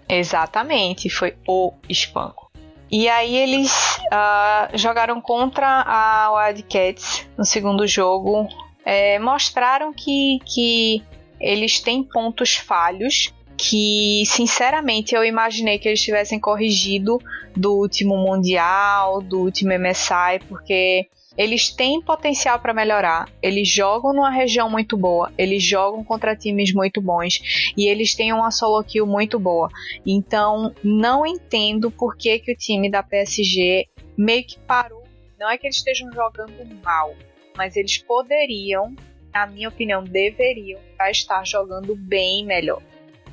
[0.10, 2.52] Exatamente, foi o espanco.
[2.91, 8.50] E aí eles uh, jogaram contra a Wildcats no segundo jogo.
[8.84, 11.02] É, mostraram que, que
[11.39, 17.18] eles têm pontos falhos que, sinceramente, eu imaginei que eles tivessem corrigido
[17.56, 23.30] do último Mundial, do último MSI, porque eles têm potencial para melhorar.
[23.41, 28.34] Eles jogam numa região muito boa, eles jogam contra times muito bons e eles têm
[28.34, 29.69] uma solo kill muito boa.
[30.06, 35.04] Então, não entendo por que, que o time da PSG meio que parou.
[35.39, 37.13] Não é que eles estejam jogando mal,
[37.58, 38.95] mas eles poderiam,
[39.34, 42.82] na minha opinião, deveriam estar jogando bem melhor.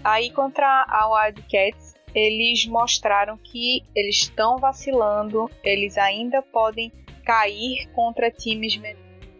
[0.03, 6.93] Aí contra a Wildcats, eles mostraram que eles estão vacilando, eles ainda podem
[7.25, 8.81] cair contra times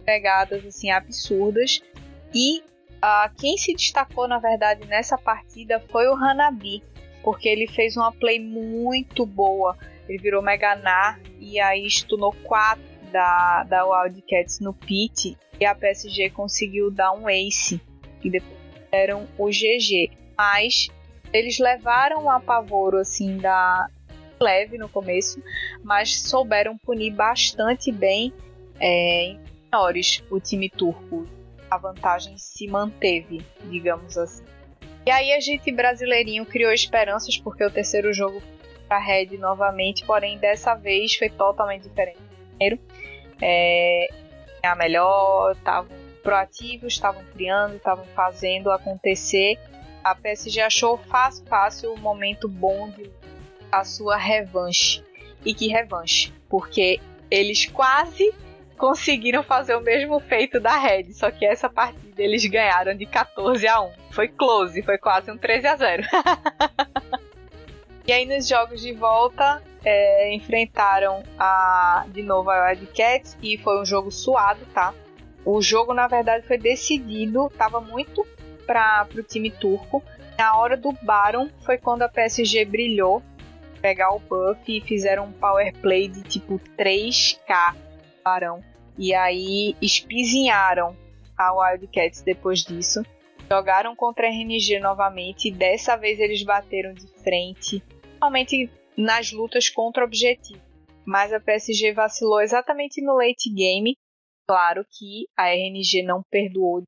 [0.05, 1.81] pegadas assim absurdas.
[2.35, 6.83] E uh, quem se destacou na verdade nessa partida foi o Hanabi
[7.23, 9.77] porque ele fez uma play muito boa.
[10.09, 16.31] Ele virou Meganar e aí stunou 4 da, da Wildcats no pit e a PSG
[16.31, 17.81] conseguiu dar um ace
[18.23, 18.59] e depois
[18.91, 20.89] deram o GG mas
[21.33, 23.89] eles levaram o apavoro assim da
[24.43, 25.43] leve no começo,
[25.83, 28.33] mas souberam punir bastante bem
[28.79, 31.27] é, em menores o time turco.
[31.71, 34.45] A vantagem se manteve, digamos assim.
[35.07, 38.43] E aí a gente brasileirinho criou esperanças porque o terceiro jogo
[38.87, 42.19] para Red novamente, porém dessa vez foi totalmente diferente.
[42.51, 42.79] Primeiro,
[43.41, 44.07] é,
[44.63, 49.59] a melhor, estavam proativos, estavam criando, estavam fazendo acontecer.
[50.05, 53.11] A PSG achou fácil, fácil o momento bom de
[53.73, 55.03] a sua revanche.
[55.45, 56.33] E que revanche?
[56.49, 58.33] Porque eles quase
[58.77, 63.67] conseguiram fazer o mesmo feito da Red, só que essa partida eles ganharam de 14
[63.67, 63.93] a 1.
[64.11, 66.03] Foi close, foi quase um 13 a 0.
[68.07, 73.81] e aí nos jogos de volta é, enfrentaram a de novo a Wildcats e foi
[73.81, 74.93] um jogo suado, tá?
[75.45, 78.27] O jogo na verdade foi decidido, estava muito
[78.67, 80.03] para o time turco.
[80.39, 83.23] Na hora do Baron foi quando a PSG brilhou
[83.83, 87.77] pegar o buff e fizeram um power play de tipo 3k
[88.25, 88.63] barão.
[88.97, 90.97] E aí espizinharam
[91.37, 93.03] a Wildcats depois disso.
[93.51, 97.83] Jogaram contra a RNG novamente e dessa vez eles bateram de frente,
[98.21, 100.63] realmente nas lutas contra o objetivo.
[101.05, 103.97] Mas a PSG vacilou exatamente no late game.
[104.47, 106.85] Claro que a RNG não perdoou.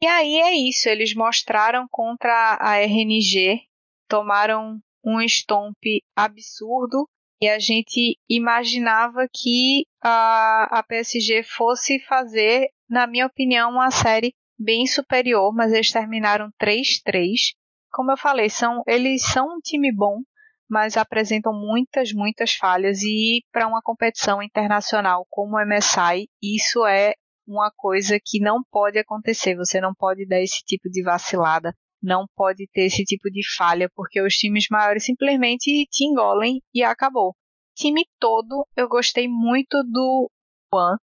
[0.00, 3.62] E aí é isso, eles mostraram contra a RNG,
[4.08, 5.78] tomaram um stomp
[6.16, 7.08] absurdo
[7.40, 14.34] e a gente imaginava que a, a PSG fosse fazer, na minha opinião, uma série
[14.58, 17.54] bem superior, mas eles terminaram 3-3.
[17.92, 20.22] Como eu falei, são, eles são um time bom,
[20.68, 27.14] mas apresentam muitas, muitas falhas e para uma competição internacional como o MSI, isso é
[27.46, 29.54] uma coisa que não pode acontecer.
[29.56, 31.72] Você não pode dar esse tipo de vacilada
[32.02, 36.82] não pode ter esse tipo de falha, porque os times maiores simplesmente te engolem e
[36.82, 37.34] acabou.
[37.74, 40.30] Time todo, eu gostei muito do
[40.72, 40.96] Juan.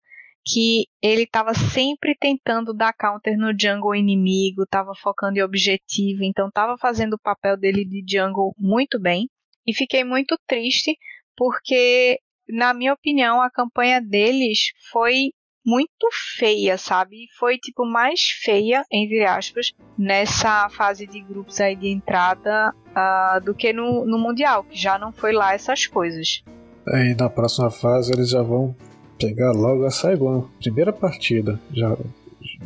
[0.45, 6.47] que ele estava sempre tentando dar counter no jungle inimigo, estava focando em objetivo, então
[6.49, 9.29] estava fazendo o papel dele de jungle muito bem.
[9.65, 10.97] E fiquei muito triste
[11.37, 12.19] porque,
[12.49, 14.59] na minha opinião, a campanha deles
[14.91, 15.31] foi
[15.65, 17.27] muito feia, sabe?
[17.39, 23.53] Foi tipo mais feia, entre aspas, nessa fase de grupos aí de entrada uh, do
[23.53, 26.43] que no, no Mundial, que já não foi lá essas coisas.
[26.87, 28.75] Aí na próxima fase eles já vão
[29.17, 31.59] pegar logo a Saigon, primeira partida.
[31.71, 31.95] Já,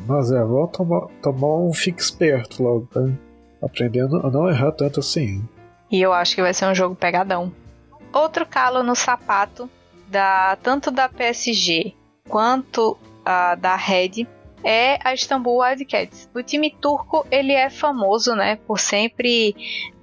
[0.07, 3.01] mas é, vão tomar, tomar um fique esperto logo, tá?
[3.61, 5.43] Aprendendo a não errar tanto assim.
[5.91, 7.51] E eu acho que vai ser um jogo pegadão.
[8.11, 9.69] Outro calo no sapato
[10.09, 11.93] da tanto da PSG
[12.27, 14.27] quanto a da Red
[14.63, 16.29] é a Istanbul Wildcats.
[16.33, 19.55] O time turco ele é famoso, né, por sempre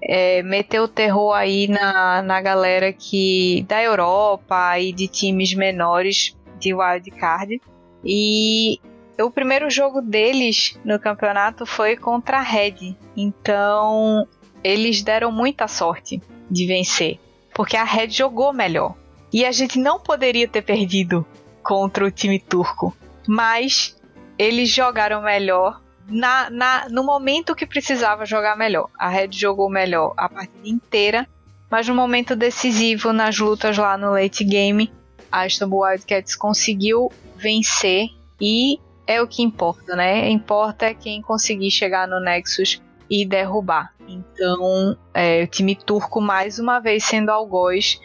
[0.03, 6.37] é, meter o terror aí na, na galera que da Europa e de times menores
[6.59, 7.61] de wildcard.
[8.05, 8.81] E
[9.21, 12.97] o primeiro jogo deles no campeonato foi contra a Red.
[13.17, 14.27] Então
[14.63, 17.19] eles deram muita sorte de vencer,
[17.55, 18.95] porque a Red jogou melhor.
[19.33, 21.27] E a gente não poderia ter perdido
[21.65, 22.95] contra o time turco.
[23.27, 23.97] Mas
[24.39, 28.91] eles jogaram melhor na, na, no momento que precisava jogar melhor.
[28.99, 31.27] A Red jogou melhor a partida inteira,
[31.71, 34.93] mas no momento decisivo, nas lutas lá no late game,
[35.33, 38.09] a Istanbul Wildcats conseguiu vencer
[38.41, 40.29] e é o que importa, né?
[40.31, 43.93] Importa é quem conseguir chegar no Nexus e derrubar.
[44.07, 48.01] Então, é, o time turco mais uma vez sendo algoz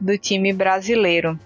[0.00, 1.38] do time brasileiro.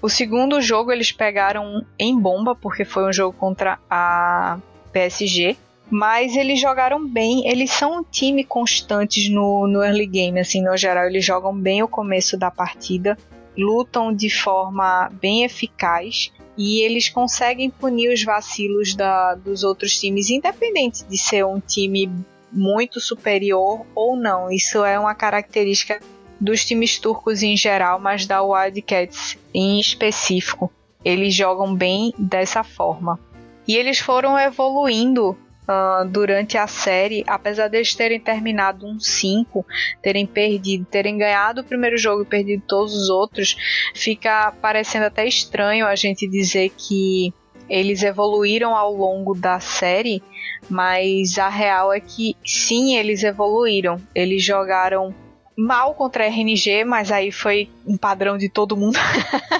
[0.00, 4.58] O segundo jogo eles pegaram em bomba, porque foi um jogo contra a
[4.92, 5.56] PSG.
[5.90, 10.76] Mas eles jogaram bem, eles são um time constantes no, no early game, assim, no
[10.76, 13.16] geral, eles jogam bem o começo da partida,
[13.56, 20.28] lutam de forma bem eficaz e eles conseguem punir os vacilos da, dos outros times,
[20.28, 22.10] independente de ser um time
[22.52, 24.50] muito superior ou não.
[24.50, 26.00] Isso é uma característica
[26.40, 30.70] dos times turcos em geral, mas da Wildcats em específico.
[31.04, 33.18] Eles jogam bem dessa forma.
[33.66, 35.30] E eles foram evoluindo
[35.68, 39.64] uh, durante a série, apesar de eles terem terminado um 5,
[40.02, 43.56] terem perdido, terem ganhado o primeiro jogo e perdido todos os outros,
[43.94, 47.32] fica parecendo até estranho a gente dizer que
[47.68, 50.22] eles evoluíram ao longo da série,
[50.70, 54.00] mas a real é que sim, eles evoluíram.
[54.14, 55.14] Eles jogaram
[55.58, 58.96] mal contra a RNG, mas aí foi um padrão de todo mundo.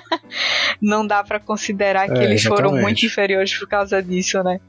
[0.81, 2.71] Não dá para considerar que é, eles exatamente.
[2.71, 4.61] foram muito inferiores por causa disso, né?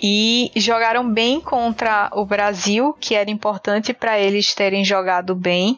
[0.00, 5.74] E jogaram bem contra o Brasil, que era importante para eles terem jogado bem.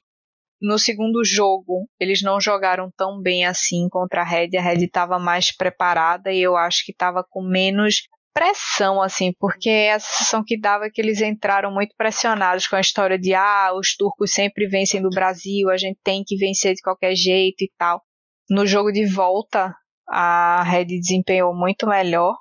[0.60, 4.56] No segundo jogo, eles não jogaram tão bem assim contra a Red.
[4.56, 8.02] A Red estava mais preparada e eu acho que estava com menos
[8.34, 12.80] pressão, assim, porque a sensação que dava é que eles entraram muito pressionados com a
[12.80, 16.82] história de ah, os turcos sempre vencem do Brasil, a gente tem que vencer de
[16.82, 18.02] qualquer jeito e tal.
[18.50, 19.72] No jogo de volta,
[20.08, 22.36] a Red desempenhou muito melhor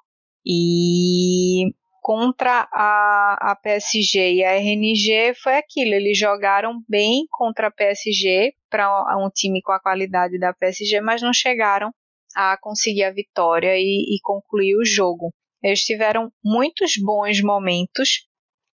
[0.46, 1.72] e
[2.02, 8.54] contra a, a PSG e a RNG foi aquilo, eles jogaram bem contra a PSG
[8.70, 11.92] para um time com a qualidade da PSG, mas não chegaram
[12.36, 15.32] a conseguir a vitória e, e concluir o jogo.
[15.64, 18.28] Eles tiveram muitos bons momentos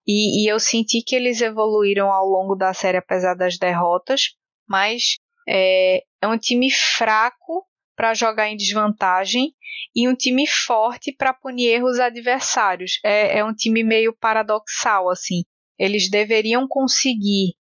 [0.07, 4.35] e, e, eu senti que eles evoluíram ao longo da série, apesar das derrotas.
[4.67, 5.17] Mas
[5.47, 7.65] é, é um time fraco
[7.95, 9.53] para jogar em desvantagem
[9.93, 12.99] e um time forte para punir erros adversários.
[13.03, 15.43] É, é um time meio paradoxal, assim.
[15.77, 17.53] Eles deveriam conseguir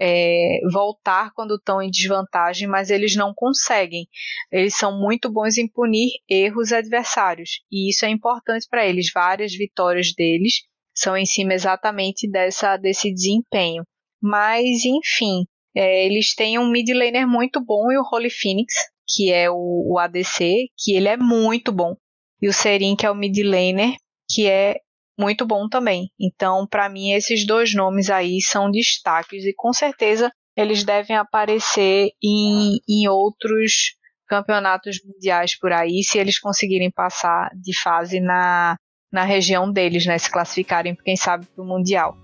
[0.00, 4.06] é, voltar quando estão em desvantagem, mas eles não conseguem.
[4.50, 9.10] Eles são muito bons em punir erros adversários e isso é importante para eles.
[9.12, 10.62] Várias vitórias deles
[10.94, 13.84] são em cima exatamente dessa, desse desempenho.
[14.20, 18.74] Mas, enfim, é, eles têm um mid laner muito bom e o Holy Phoenix,
[19.08, 21.96] que é o, o ADC, que ele é muito bom.
[22.40, 23.94] E o Serin, que é o mid laner,
[24.30, 24.76] que é
[25.18, 26.10] muito bom também.
[26.18, 32.10] Então, para mim, esses dois nomes aí são destaques e com certeza eles devem aparecer
[32.22, 33.96] em, em outros
[34.26, 38.76] campeonatos mundiais por aí, se eles conseguirem passar de fase na,
[39.12, 40.16] na região deles, né?
[40.16, 42.16] Se classificarem, quem sabe, para o Mundial.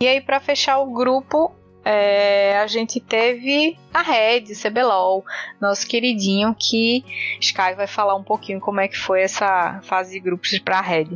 [0.00, 5.24] E aí, para fechar o grupo, é, a gente teve a Red, CBLOL,
[5.60, 7.04] nosso queridinho, que
[7.40, 10.82] Sky vai falar um pouquinho como é que foi essa fase de grupos para a
[10.82, 11.10] Red.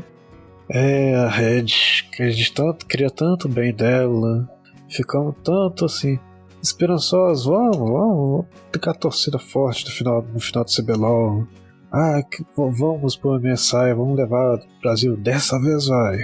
[0.71, 1.67] É, a Red,
[2.13, 4.49] que a gente tanto, queria tanto bem dela,
[4.91, 6.19] ficamos tanto assim,
[6.63, 11.47] esperançosos, vamos, vamos, ficar torcida forte no final, no final do CBLOL.
[11.91, 15.17] Ah, que, vamos pôr mensagem, vamos levar o Brasil.
[15.17, 16.19] Dessa vez vai.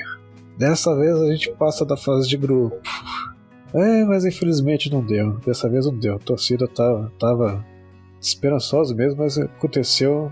[0.59, 2.77] Dessa vez a gente passa da fase de grupo.
[3.73, 5.39] É, mas infelizmente não deu.
[5.39, 6.17] Dessa vez não deu.
[6.17, 7.65] A torcida tava, tava
[8.21, 10.31] esperançosa mesmo, mas aconteceu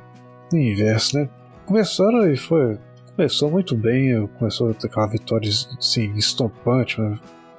[0.52, 1.28] o inverso, né?
[1.64, 2.78] Começaram e foi.
[3.14, 6.96] Começou muito bem, começou a ter aquela vitória assim, estompante,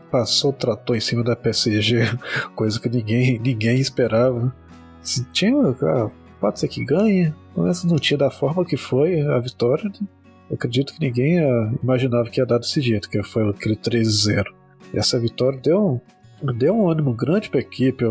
[0.09, 1.99] passou o trator em cima da PSG,
[2.55, 4.53] coisa que ninguém, ninguém esperava.
[5.03, 9.37] Se tinha, ah, pode ser que ganhe, mas não tinha da forma que foi a
[9.37, 9.83] vitória.
[9.85, 10.07] Né?
[10.51, 14.45] Acredito que ninguém ah, imaginava que ia dar desse jeito, que foi aquele 3-0.
[14.91, 16.01] Essa vitória deu,
[16.55, 18.03] deu um ânimo grande para a equipe,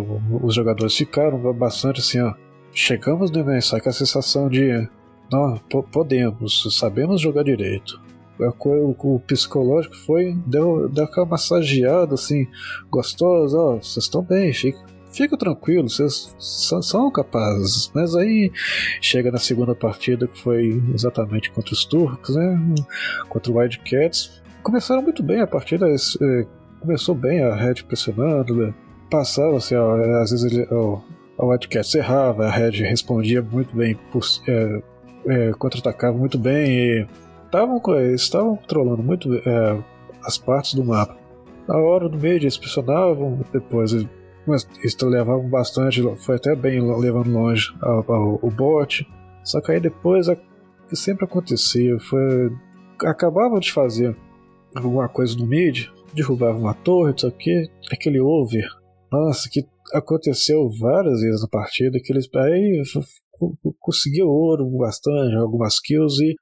[0.43, 2.35] os jogadores ficaram bastante assim, ó.
[2.73, 4.89] Chegamos no MSI com a sensação de
[5.31, 5.59] não,
[5.91, 8.01] podemos, sabemos jogar direito.
[8.39, 12.47] O, o psicológico foi, deu, deu aquela massageada assim,
[12.91, 14.79] gostosa, ó, vocês estão bem, fica,
[15.13, 17.91] fica tranquilo, vocês são, capazes.
[17.95, 18.51] Mas aí
[19.01, 22.75] chega na segunda partida, que foi exatamente contra os turcos, né?
[23.29, 24.43] Contra o Wildcats.
[24.63, 26.47] Começaram muito bem a partida, é,
[26.81, 28.75] começou bem a Red pressionando, né?
[29.13, 30.99] passava assim, ó, às vezes ele, ó,
[31.39, 33.99] a Wildcats errava, a Red respondia muito bem,
[34.49, 34.83] é,
[35.27, 37.07] é, contra-atacava muito bem e
[37.51, 37.81] tavam,
[38.15, 39.83] estavam controlando muito é,
[40.25, 41.17] as partes do mapa.
[41.69, 43.93] Na hora do meio eles pressionavam, depois
[44.47, 47.73] mas eles levavam bastante, foi até bem levando longe
[48.43, 49.07] o bot.
[49.45, 50.37] Só que aí depois o
[50.89, 52.51] que sempre acontecia foi
[53.05, 54.17] acabava de fazer
[54.75, 58.67] alguma coisa no mid, derrubava uma torre, isso aqui, aquele over.
[59.11, 62.83] Nossa, que aconteceu várias vezes na partida, que eles aí
[63.79, 66.35] conseguiu ouro bastante, algumas kills e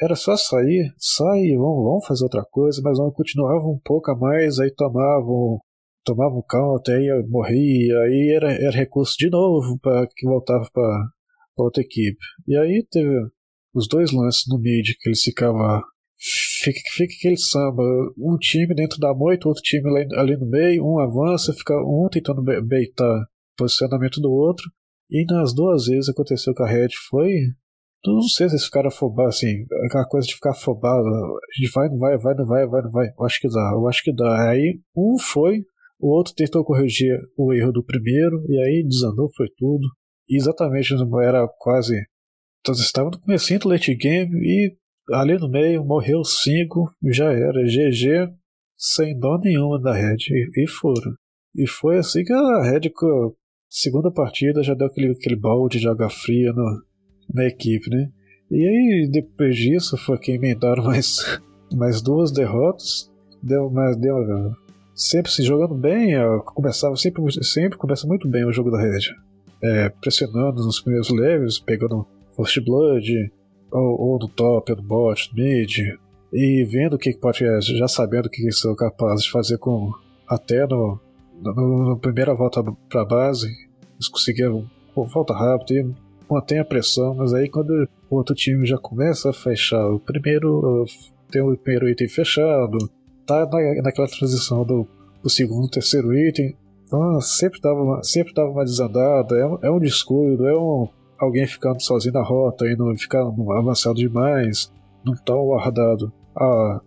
[0.00, 4.16] era só sair, sair, vamos, vamos fazer outra coisa, mas vamos continuavam um pouco a
[4.16, 5.58] mais, aí tomavam
[6.04, 11.08] tomavam counter, aí morria, aí era, era recurso de novo para que voltava para
[11.56, 12.18] outra equipe.
[12.46, 13.10] E aí teve
[13.74, 15.82] os dois lances no mid que eles ficavam
[16.62, 17.82] fica, fica aquele samba,
[18.18, 22.08] um time dentro da moita, outro time ali, ali no meio, um avança, fica um
[22.10, 23.26] tentando beitar o
[23.56, 24.64] posicionamento do outro,
[25.10, 27.32] e nas duas vezes aconteceu que a Red foi.
[28.04, 31.04] Não sei se eles ficaram afobados, assim, aquela coisa de ficar afobado,
[31.58, 33.08] de vai, não vai, vai, não vai, vai, não vai.
[33.08, 34.50] Eu acho que dá, eu acho que dá.
[34.50, 35.64] Aí um foi,
[35.98, 39.86] o outro tentou corrigir o erro do primeiro, e aí desandou, foi tudo.
[40.28, 41.96] E exatamente era quase.
[42.60, 44.76] Então, estava no começo do late game e
[45.12, 48.32] ali no meio morreu cinco, já era GG,
[48.76, 51.14] sem dó nenhuma da Red, e, e foram.
[51.54, 52.90] E foi assim que a Red
[53.68, 56.82] segunda partida já deu aquele, aquele balde de água fria no,
[57.32, 58.10] na equipe, né?
[58.50, 61.40] E aí, depois disso, foi que emendaram mais,
[61.74, 63.10] mais duas derrotas.
[63.42, 64.16] Deu, mas deu
[64.94, 66.14] sempre se jogando bem,
[66.46, 69.14] começava sempre, sempre começa muito bem o jogo da rede.
[69.62, 73.30] É, pressionando nos primeiros levels, pegando First Blood,
[73.70, 75.78] ou, ou no top, ou no bot, mid,
[76.32, 79.90] e vendo o que pode, já sabendo o que são capazes de fazer com
[80.28, 81.00] até no,
[81.40, 83.48] na primeira volta para a base,
[83.94, 85.94] eles conseguiram volta rápido e
[86.32, 90.84] mantém a pressão, mas aí quando o outro time já começa a fechar o primeiro,
[91.30, 92.78] tem o primeiro item fechado,
[93.26, 94.86] tá na, naquela transição do,
[95.22, 99.78] do segundo, terceiro item, então sempre dava uma, sempre dava uma desandada, é é um
[99.78, 104.70] descuido, é um alguém ficando sozinho na rota e não ficando avançado demais,
[105.04, 106.12] não tão guardado.
[106.34, 106.80] Ah,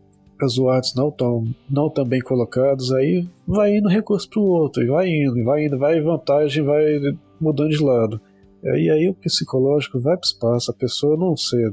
[0.45, 4.87] as wards não tão, não tão bem colocados, aí vai indo recurso pro outro, e
[4.87, 6.83] vai indo, vai indo, vai vantagem, vai
[7.39, 8.21] mudando de lado.
[8.63, 11.69] E aí o psicológico vai pro espaço, a pessoa não sei,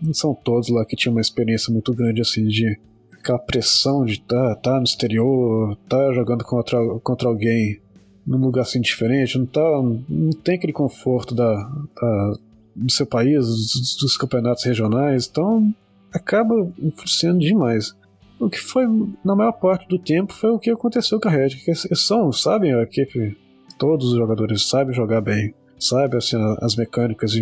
[0.00, 2.78] não são todos lá que tinham uma experiência muito grande assim de
[3.12, 7.80] aquela pressão de tá, tá no exterior, tá jogando contra, contra alguém
[8.26, 9.60] num lugar assim diferente, não tá,
[10.08, 12.34] não tem aquele conforto da, da
[12.74, 15.74] do seu país, dos, dos campeonatos regionais, então
[16.12, 17.94] acaba influenciando demais.
[18.42, 18.84] O que foi,
[19.24, 21.50] na maior parte do tempo, foi o que aconteceu com a Red.
[21.50, 23.36] Que são, sabem, a equipe,
[23.78, 27.32] todos os jogadores sabem jogar bem, sabem assim, as mecânicas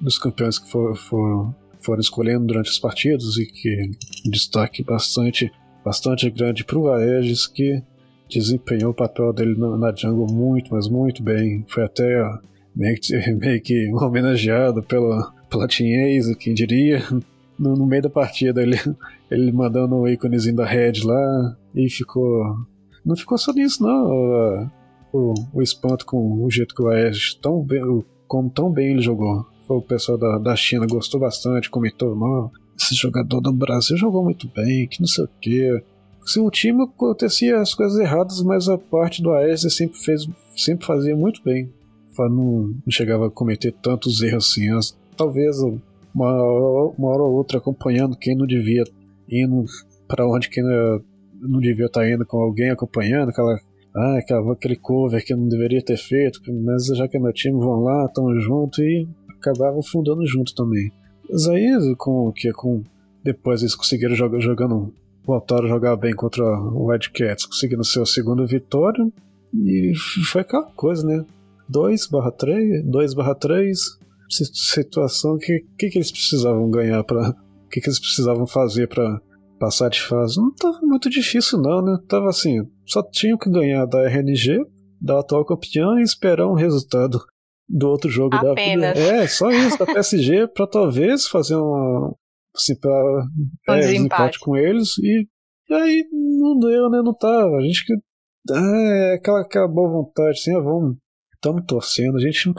[0.00, 3.90] dos campeões que for, for, foram escolhendo durante as partidas e que
[4.28, 5.52] destaque bastante,
[5.84, 7.80] bastante grande para o Aegis, que
[8.28, 11.64] desempenhou o papel dele na, jungle muito, mas muito bem.
[11.68, 12.24] Foi até
[12.74, 17.04] meio que, meio que homenageado Team Ace, quem diria
[17.56, 18.76] no, no, meio da partida ele,
[19.30, 22.44] ele mandando o íconezinho da Red lá e ficou.
[23.04, 24.70] Não ficou só nisso, não.
[25.12, 27.80] O, o espanto com o jeito que o Aegis tão bem,
[28.26, 29.46] como tão bem ele jogou.
[29.66, 32.50] Foi o pessoal da, da China gostou bastante, comentou, mal.
[32.78, 35.82] Esse jogador do Brasil jogou muito bem, que não sei o que.
[36.24, 40.86] Se o time acontecia as coisas erradas, mas a parte do Aegis sempre fez, sempre
[40.86, 41.72] fazia muito bem.
[42.18, 44.70] Não, não chegava a cometer tantos erros assim.
[44.70, 45.56] As, talvez
[46.14, 46.32] uma,
[46.98, 48.84] uma hora ou outra acompanhando quem não devia
[49.30, 49.64] indo
[50.08, 50.62] para onde quem
[51.40, 53.58] não devia estar tá indo com alguém acompanhando, aquela,
[53.94, 57.58] ah, aquela, aquele cover que não deveria ter feito, mas já que é meu time,
[57.58, 59.08] vão lá, estão junto e
[59.38, 60.90] acabavam fundando junto também.
[61.28, 62.82] Mas aí, com que com
[63.22, 64.92] depois eles conseguiram jogar, jogando,
[65.24, 69.06] voltaram a jogar bem contra o Wildcats, conseguindo seu segundo vitória,
[69.54, 69.92] e
[70.26, 71.24] foi aquela coisa, né?
[71.68, 73.78] 2 barra 3, 2 barra 3,
[74.28, 77.34] situação que, que, que eles precisavam ganhar para
[77.70, 79.20] que, que eles precisavam fazer para
[79.58, 80.40] passar de fase?
[80.40, 81.98] Não tava muito difícil não, né?
[82.08, 84.58] Tava assim, só tinham que ganhar da RNG,
[85.00, 87.20] da atual campeã e esperar um resultado
[87.68, 88.98] do outro jogo Apenas.
[88.98, 92.14] da É, só isso, da PSG, para talvez fazer uma
[92.54, 92.90] assim, pra,
[93.68, 95.26] um é, desempate com eles e,
[95.68, 97.00] e, aí não deu, né?
[97.02, 97.56] Não tava.
[97.56, 97.94] A gente que.
[98.52, 100.96] É, aquela, aquela boa vontade, assim, ah, vamos
[101.40, 102.16] estamos torcendo.
[102.16, 102.52] A gente,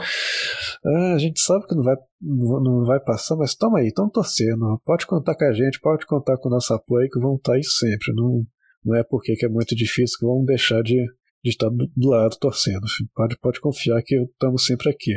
[0.85, 4.81] ah, a gente sabe que não vai, não vai passar, mas toma aí, estamos torcendo.
[4.83, 7.63] Pode contar com a gente, pode contar com o nosso apoio, que vão estar aí
[7.63, 8.13] sempre.
[8.13, 8.43] Não,
[8.83, 11.05] não é porque é muito difícil que vamos deixar de,
[11.43, 12.81] de estar do, do lado torcendo.
[13.15, 15.13] Pode, pode confiar que estamos sempre aqui.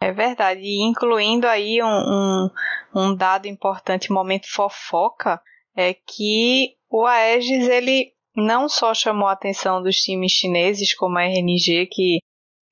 [0.00, 2.50] É verdade, e incluindo aí um, um,
[2.94, 5.40] um dado importante, momento fofoca,
[5.76, 11.24] é que o Aegis ele não só chamou a atenção dos times chineses, como a
[11.24, 12.20] RNG, que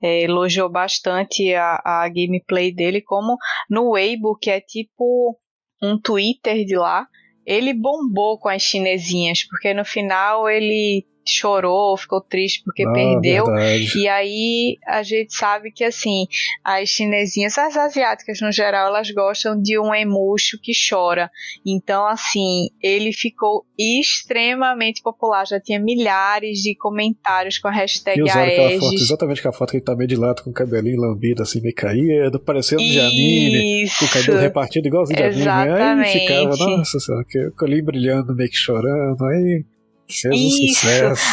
[0.03, 3.37] é, elogiou bastante a, a gameplay dele, como
[3.69, 5.39] no Weibo, que é tipo
[5.83, 7.07] um Twitter de lá,
[7.45, 13.47] ele bombou com as chinesinhas, porque no final ele chorou, ficou triste porque ah, perdeu.
[13.47, 13.99] Verdade.
[13.99, 16.27] E aí a gente sabe que assim,
[16.65, 21.31] as chinesinhas, as asiáticas no geral, elas gostam de um emuxo que chora.
[21.65, 28.23] Então, assim, ele ficou extremamente popular, já tinha milhares de comentários com a hashtag e
[28.23, 31.01] usaram aquela foto, exatamente aquela foto que ele tá meio de lado com o cabelinho
[31.01, 36.05] lambido, assim, meio caído, parecendo de anime, com o cabelo repartido igualzinho de anime.
[36.05, 39.65] Aí ficava, nossa senhora, que olhinho brilhando, meio que chorando, aí
[40.09, 40.87] Fez Isso.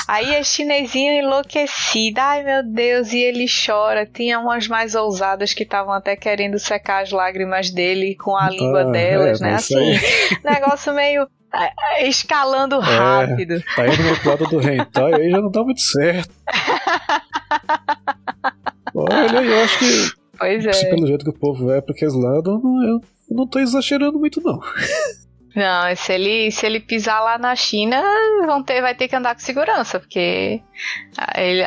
[0.08, 4.04] Aí a chinesinha enlouquecida, ai meu Deus, e ele chora.
[4.06, 8.50] Tinha umas mais ousadas que estavam até querendo secar as lágrimas dele com a ah,
[8.50, 9.54] língua delas, é, né?
[9.56, 9.94] Assim,
[10.44, 13.64] negócio meio é, escalando é, rápido.
[13.76, 16.34] Tá indo no lado do hentai, aí já não tá muito certo.
[18.96, 20.12] Olha, eu acho que.
[20.38, 20.90] Pois é.
[20.90, 23.00] Pelo jeito que o povo é pra aqueles lados, eu não, eu
[23.30, 24.60] não tô exagerando muito, não.
[25.56, 28.02] Não, se ele, se ele pisar lá na China,
[28.46, 30.62] vão ter, vai ter que andar com segurança, porque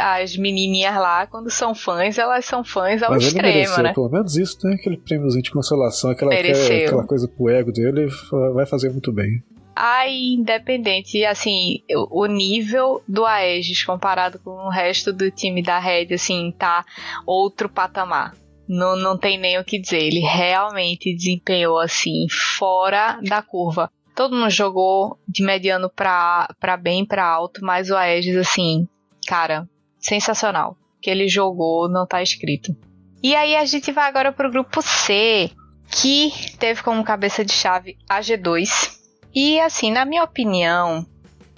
[0.01, 3.93] as menininhas lá, quando são fãs, elas são fãs ao Mas extremo, ele mereceu, né?
[3.95, 4.75] Pelo menos isso, né?
[4.75, 8.09] Aquele prêmiozinho de consolação, aquela, aquela coisa pro ego dele,
[8.55, 9.43] vai fazer muito bem.
[9.79, 16.15] Aí, independente, assim, o nível do Aegis comparado com o resto do time da Red,
[16.15, 16.85] assim, tá
[17.27, 18.33] outro patamar
[18.69, 20.03] não, não tem nem o que dizer.
[20.03, 23.91] Ele realmente desempenhou assim, fora da curva.
[24.15, 26.49] Todo mundo jogou de mediano pra,
[26.81, 28.89] bem, pra alto, mas o Aegis, assim,
[29.27, 30.77] cara, sensacional.
[31.01, 32.75] Que ele jogou não tá escrito.
[33.23, 35.51] E aí a gente vai agora pro grupo C,
[35.91, 38.97] que teve como cabeça de chave a G2.
[39.35, 41.07] E assim, na minha opinião,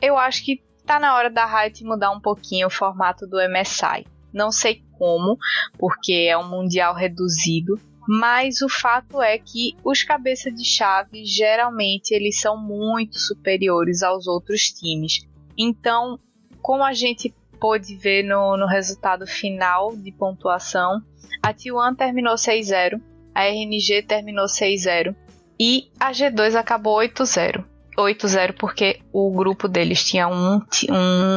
[0.03, 4.07] eu acho que tá na hora da Riot mudar um pouquinho o formato do MSI.
[4.33, 5.39] Não sei como,
[5.79, 12.13] porque é um mundial reduzido, mas o fato é que os cabeças de chave geralmente
[12.13, 15.27] eles são muito superiores aos outros times.
[15.57, 16.19] Então,
[16.63, 21.03] como a gente pôde ver no, no resultado final de pontuação,
[21.43, 23.01] a T1 terminou 6-0,
[23.35, 25.15] a RNG terminou 6-0
[25.61, 27.65] e a G2 acabou 8-0.
[27.99, 30.61] 8-0 porque o grupo deles tinha um,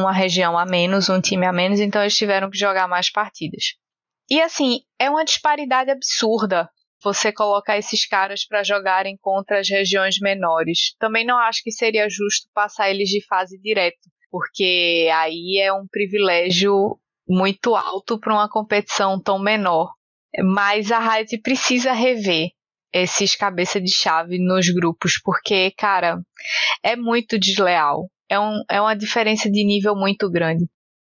[0.00, 3.74] uma região a menos, um time a menos, então eles tiveram que jogar mais partidas.
[4.30, 6.70] E assim, é uma disparidade absurda
[7.02, 10.94] você colocar esses caras para jogarem contra as regiões menores.
[10.98, 13.98] Também não acho que seria justo passar eles de fase direto,
[14.30, 16.96] porque aí é um privilégio
[17.28, 19.92] muito alto para uma competição tão menor.
[20.44, 22.50] Mas a Riot precisa rever
[22.92, 26.20] esses cabeça de chave nos grupos, porque, cara,
[26.82, 28.08] é muito desleal.
[28.28, 30.66] É, um, é uma diferença de nível muito grande.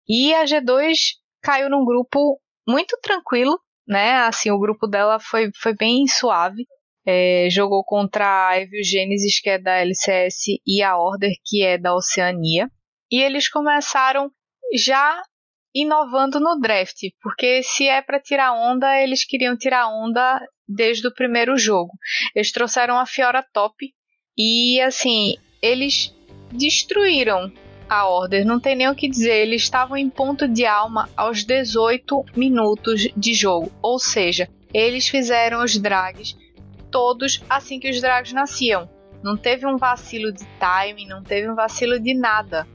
[0.08, 0.96] E a G2
[1.42, 4.14] caiu num grupo muito tranquilo, né?
[4.18, 6.66] Assim, o grupo dela foi, foi bem suave.
[7.06, 11.76] É, jogou contra a Evil Genesis, que é da LCS, e a Order, que é
[11.76, 12.70] da Oceania.
[13.10, 14.30] E eles começaram
[14.74, 15.22] já
[15.74, 21.14] inovando no draft, porque se é para tirar onda, eles queriam tirar onda desde o
[21.14, 21.92] primeiro jogo.
[22.34, 23.74] Eles trouxeram a Fiora Top
[24.38, 26.14] e assim, eles
[26.52, 27.52] destruíram
[27.88, 31.44] a Order, não tem nem o que dizer, eles estavam em ponto de alma aos
[31.44, 36.36] 18 minutos de jogo, ou seja, eles fizeram os drags
[36.90, 38.88] todos assim que os dragos nasciam.
[39.20, 42.68] Não teve um vacilo de timing, não teve um vacilo de nada.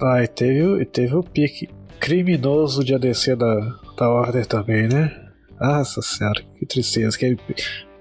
[0.00, 1.68] Ah, e teve, e teve o pique
[2.04, 5.10] criminoso de ADC da, da Order também, né?
[5.58, 7.16] Nossa senhora, que tristeza.
[7.16, 7.38] Aquele,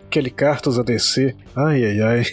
[0.05, 1.33] aquele Cartos ADC.
[1.55, 2.25] Ai, ai, ai.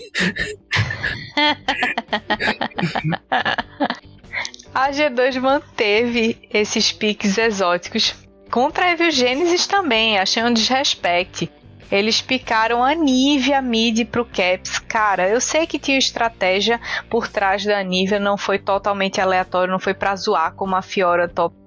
[4.74, 8.16] a G2 manteve esses piques exóticos
[8.50, 10.18] contra a Evil Genesis também.
[10.18, 11.48] Achei um desrespeito.
[11.90, 14.80] Eles picaram a Nivea mid pro Caps.
[14.80, 19.80] Cara, eu sei que tinha estratégia por trás da Nivea, não foi totalmente aleatório, não
[19.80, 21.59] foi pra zoar como a Fiora top.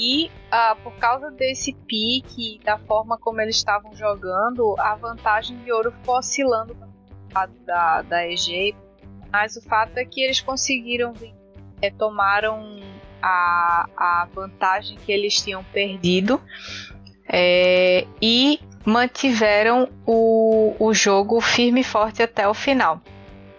[0.00, 5.70] E uh, por causa desse pique, da forma como eles estavam jogando, a vantagem de
[5.70, 6.74] ouro ficou oscilando
[7.66, 8.74] da, da EG.
[9.30, 11.12] Mas o fato é que eles conseguiram
[11.82, 12.80] é, tomaram
[13.22, 16.40] a, a vantagem que eles tinham perdido
[17.28, 23.02] é, e mantiveram o, o jogo firme e forte até o final.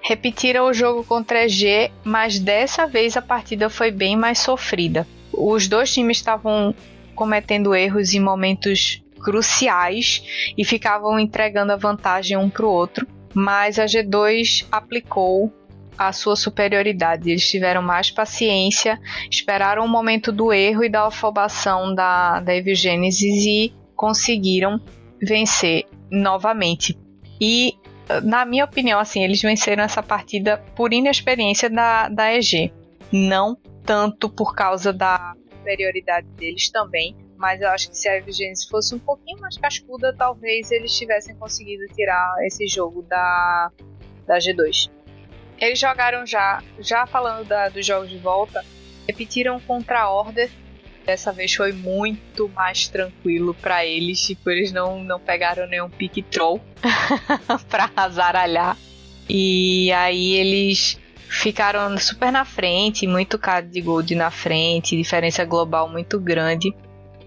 [0.01, 5.05] Repetiram o jogo contra a G, mas dessa vez a partida foi bem mais sofrida.
[5.33, 6.73] Os dois times estavam
[7.15, 13.79] cometendo erros em momentos cruciais e ficavam entregando a vantagem um para o outro, mas
[13.79, 15.53] a G2 aplicou
[15.97, 17.29] a sua superioridade.
[17.29, 23.45] Eles tiveram mais paciência, esperaram o momento do erro e da afobação da, da Evigênesis
[23.45, 24.81] e conseguiram
[25.21, 26.97] vencer novamente.
[27.39, 27.75] E,
[28.23, 32.73] na minha opinião, assim, eles venceram essa partida por inexperiência da, da EG.
[33.11, 38.65] Não tanto por causa da superioridade deles também, mas eu acho que se a Evigênesis
[38.65, 43.71] fosse um pouquinho mais cascuda, talvez eles tivessem conseguido tirar esse jogo da,
[44.25, 44.89] da G2.
[45.59, 48.63] Eles jogaram já, já falando da, dos jogos de volta,
[49.07, 50.49] repetiram contra a Order
[51.05, 56.23] Dessa vez foi muito mais tranquilo para eles, tipo, eles não, não pegaram nenhum pick
[56.29, 56.61] troll
[57.69, 58.77] pra azaralhar.
[59.27, 60.99] E aí eles
[61.31, 66.75] ficaram super na frente, muito caro de gold na frente, diferença global muito grande.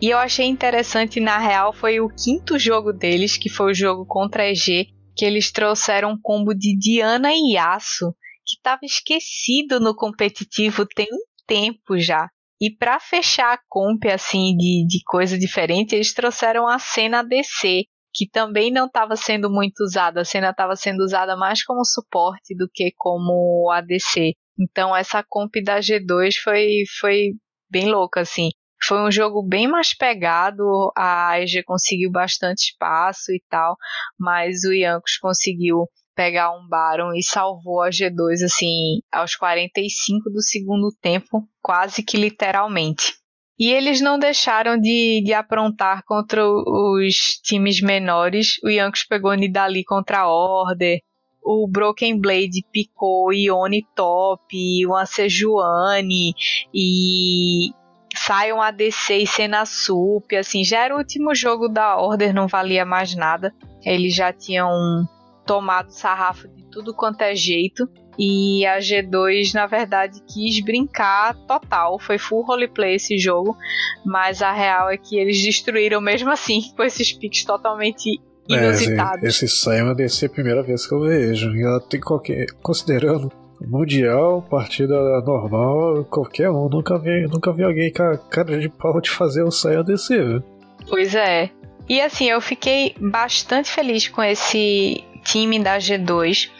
[0.00, 4.04] E eu achei interessante, na real, foi o quinto jogo deles, que foi o jogo
[4.04, 8.14] contra EG, que eles trouxeram um combo de Diana e Yasuo,
[8.46, 12.28] que estava esquecido no competitivo tem um tempo já.
[12.60, 17.84] E para fechar a comp assim de, de coisa diferente, eles trouxeram a cena DC,
[18.14, 20.20] que também não estava sendo muito usada.
[20.20, 24.34] A cena estava sendo usada mais como suporte do que como ADC.
[24.58, 27.32] Então essa comp da G2 foi, foi
[27.68, 28.50] bem louca assim.
[28.86, 33.76] Foi um jogo bem mais pegado, a EG conseguiu bastante espaço e tal,
[34.18, 40.42] mas o Yankos conseguiu pegar um Baron e salvou a G2 assim aos 45 do
[40.42, 43.14] segundo tempo, quase que literalmente.
[43.58, 48.56] E eles não deixaram de, de aprontar contra os times menores.
[48.64, 51.00] O Yankees pegou Nidali contra a Order.
[51.42, 54.42] O Broken Blade picou Ione Top,
[54.86, 56.34] o Ansejuani
[56.72, 57.70] e
[58.16, 62.48] sai um ADC e cena sup, assim, já era o último jogo da Order, não
[62.48, 63.52] valia mais nada.
[63.84, 65.06] Eles já tinham
[65.44, 67.88] tomado sarrafo de tudo quanto é jeito.
[68.18, 71.98] E a G2, na verdade, quis brincar total.
[71.98, 73.56] Foi full roleplay esse jogo.
[74.04, 79.24] Mas a real é que eles destruíram mesmo assim, com esses picks totalmente inusitados.
[79.24, 81.54] É, esse, Simon deve ser a primeira vez que eu vejo.
[81.54, 82.46] E ela tem qualquer.
[82.62, 86.68] Considerando Mundial, partida normal, qualquer um.
[86.68, 90.42] Nunca vi, nunca vi alguém com a cara de pau de fazer o Saiyan descer,
[90.88, 91.50] Pois é.
[91.88, 96.50] E assim, eu fiquei bastante feliz com esse time da G2,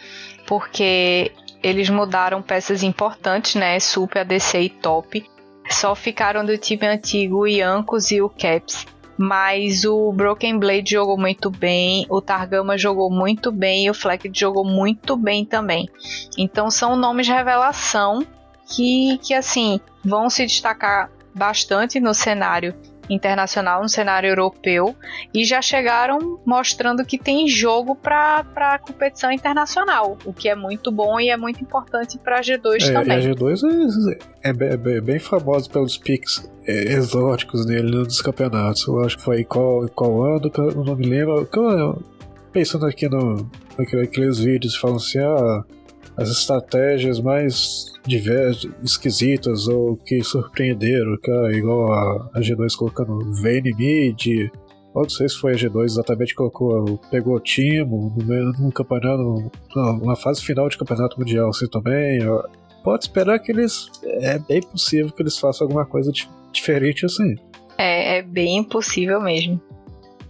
[0.47, 1.31] porque
[1.65, 3.79] eles mudaram peças importantes, né?
[3.79, 5.27] Super, ADC e Top.
[5.67, 8.85] Só ficaram do time antigo o Yankos e o Caps.
[9.17, 14.29] Mas o Broken Blade jogou muito bem, o Targama jogou muito bem e o Fleck
[14.31, 15.89] jogou muito bem também.
[16.37, 18.23] Então são nomes de revelação
[18.67, 22.75] que, que assim vão se destacar bastante no cenário
[23.09, 24.95] internacional, no cenário europeu,
[25.33, 31.19] e já chegaram mostrando que tem jogo para competição internacional, o que é muito bom
[31.19, 33.17] e é muito importante para a G2 é, também.
[33.17, 33.61] a G2
[34.43, 38.85] é, é, é, bem famosa pelos picks é, exóticos dele nos campeonatos.
[38.87, 41.47] Eu acho que foi qual, qual ano, eu não me lembro.
[42.51, 45.63] Pensando aqui no, naqueles vídeos falando assim, ah,
[46.17, 53.19] as estratégias mais diversas, esquisitas ou que surpreenderam, cara, é igual a, a G2 colocando
[53.41, 54.49] Vayne Mid,
[54.95, 59.51] não sei se foi a G2 exatamente colocou, pegou o Timo no, no campeonato,
[60.01, 62.19] na fase final de campeonato mundial assim também.
[62.81, 63.91] Pode esperar que eles.
[64.03, 66.13] É bem possível que eles façam alguma coisa
[66.53, 67.35] diferente assim.
[67.77, 69.61] É, é bem possível mesmo.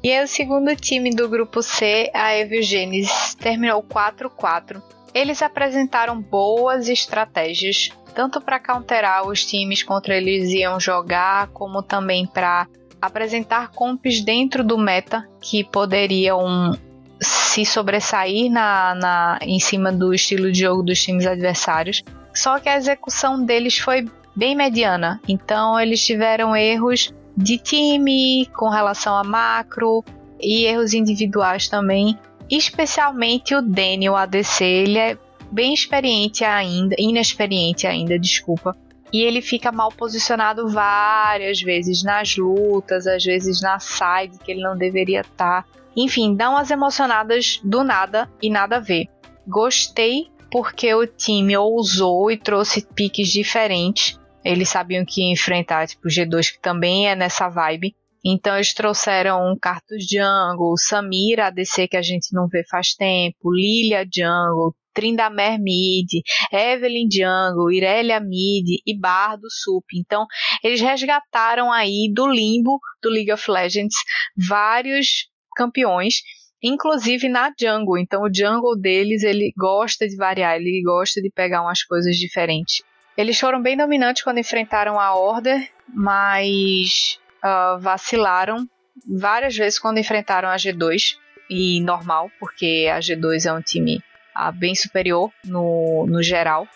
[0.01, 4.81] E aí o segundo time do grupo C, a Evil Genesis, terminou 4-4.
[5.15, 12.27] Eles apresentaram boas estratégias, tanto para counterar os times contra eles iam jogar, como também
[12.27, 12.67] para
[13.01, 16.77] apresentar comps dentro do meta que poderiam
[17.21, 22.03] se sobressair na, na, em cima do estilo de jogo dos times adversários.
[22.33, 24.05] Só que a execução deles foi
[24.35, 30.03] bem mediana, então eles tiveram erros de time com relação a macro
[30.41, 32.19] e erros individuais também.
[32.49, 35.17] Especialmente o Daniel ADC, ele é
[35.51, 38.75] bem experiente ainda, inexperiente ainda, desculpa.
[39.11, 44.61] E ele fica mal posicionado várias vezes nas lutas, às vezes na side que ele
[44.61, 45.63] não deveria estar.
[45.63, 45.69] Tá.
[45.95, 49.07] Enfim, dá umas emocionadas do nada e nada a ver.
[49.47, 54.19] Gostei porque o time ousou e trouxe piques diferentes.
[54.43, 57.95] Eles sabiam que ia enfrentar tipo G2 que também é nessa vibe.
[58.25, 64.03] Então eles trouxeram Cartus Jungle, Samira ADC que a gente não vê faz tempo, Lilia
[64.03, 66.09] Jungle, Trindamer Mid,
[66.51, 69.85] Evelyn Jungle, Irelia Mid e Bar do Sup.
[69.93, 70.25] Então
[70.63, 73.95] eles resgataram aí do limbo do League of Legends
[74.35, 76.15] vários campeões
[76.63, 77.99] inclusive na jungle.
[77.99, 82.81] Então o jungle deles ele gosta de variar, ele gosta de pegar umas coisas diferentes.
[83.15, 88.67] Eles foram bem dominantes quando enfrentaram a Order, mas uh, vacilaram
[89.07, 91.17] várias vezes quando enfrentaram a G2
[91.49, 94.01] e normal, porque a G2 é um time
[94.35, 96.67] uh, bem superior no, no geral.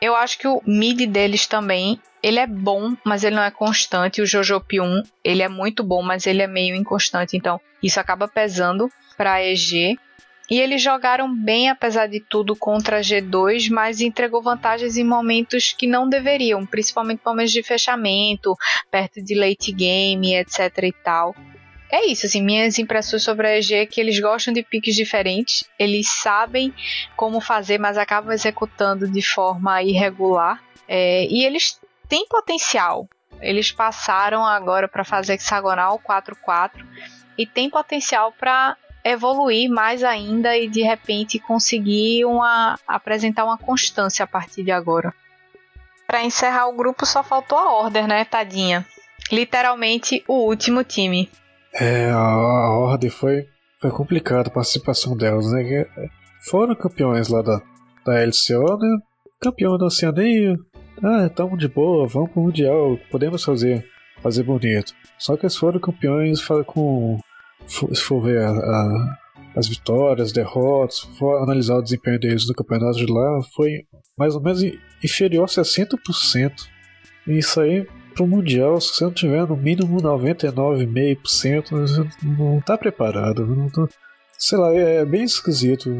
[0.00, 4.22] Eu acho que o mid deles também, ele é bom, mas ele não é constante.
[4.22, 8.28] O Jojo P1, ele é muito bom, mas ele é meio inconstante, então isso acaba
[8.28, 9.98] pesando para a EG.
[10.50, 15.72] E eles jogaram bem, apesar de tudo, contra a G2, mas entregou vantagens em momentos
[15.72, 18.56] que não deveriam, principalmente momentos de fechamento,
[18.90, 21.36] perto de late game, etc e tal.
[21.92, 25.64] É isso, assim, minhas impressões sobre a EG é que eles gostam de piques diferentes,
[25.78, 26.72] eles sabem
[27.16, 30.62] como fazer, mas acabam executando de forma irregular.
[30.86, 33.08] É, e eles têm potencial.
[33.40, 36.84] Eles passaram agora para fazer hexagonal 4-4
[37.38, 44.24] e tem potencial para evoluir mais ainda e de repente conseguir uma, apresentar uma constância
[44.24, 45.12] a partir de agora.
[46.06, 48.84] Para encerrar o grupo só faltou a Order, né, tadinha?
[49.30, 51.30] Literalmente o último time.
[51.72, 53.46] É, a, Order foi,
[53.80, 55.62] foi complicada a participação delas, né?
[55.62, 56.08] É,
[56.48, 57.60] foram campeões lá da,
[58.04, 58.98] da LCO, né?
[59.40, 60.56] Campeão da Oceania.
[61.02, 63.86] Ah, estamos de boa, vamos pro Mundial, podemos fazer,
[64.20, 64.92] fazer bonito.
[65.16, 67.18] Só que eles foram campeões com
[67.66, 69.18] se for ver a, a,
[69.56, 73.84] as vitórias, derrotas, for analisar o desempenho deles no campeonato de lá, foi
[74.16, 74.62] mais ou menos
[75.02, 76.52] inferior a 60%.
[77.26, 82.76] E isso aí para o Mundial, se você não tiver no mínimo 99,5%, não está
[82.76, 83.46] preparado.
[83.46, 83.86] Não tá,
[84.38, 85.90] sei lá, é bem esquisito.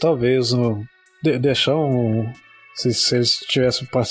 [0.00, 0.84] Talvez um,
[1.22, 2.30] de, deixar um.
[2.74, 4.02] Se, se eles tivessem para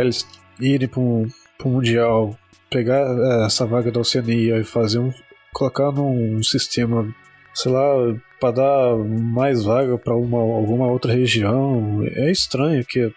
[0.00, 0.26] eles
[0.60, 1.26] irem para um,
[1.64, 2.38] um Mundial,
[2.70, 5.12] pegar é, essa vaga da Oceania e fazer um,
[5.54, 7.14] colocar num sistema,
[7.54, 7.94] sei lá,
[8.40, 12.02] para dar mais vaga para alguma outra região.
[12.04, 13.10] É estranho que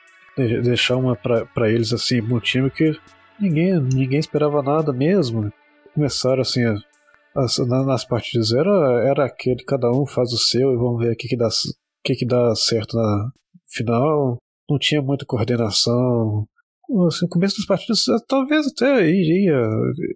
[0.64, 2.98] deixar uma para eles assim, um time que
[3.40, 5.52] ninguém, ninguém esperava nada mesmo.
[5.94, 6.64] Começaram assim,
[7.36, 11.16] as, nas partidas era, era aquele, cada um faz o seu e vamos ver o
[11.16, 11.50] que, que, dá,
[12.04, 13.32] que, que dá certo na
[13.68, 14.38] final.
[14.70, 16.48] Não tinha muita coordenação,
[17.08, 19.62] assim, no começo das partidas talvez até iria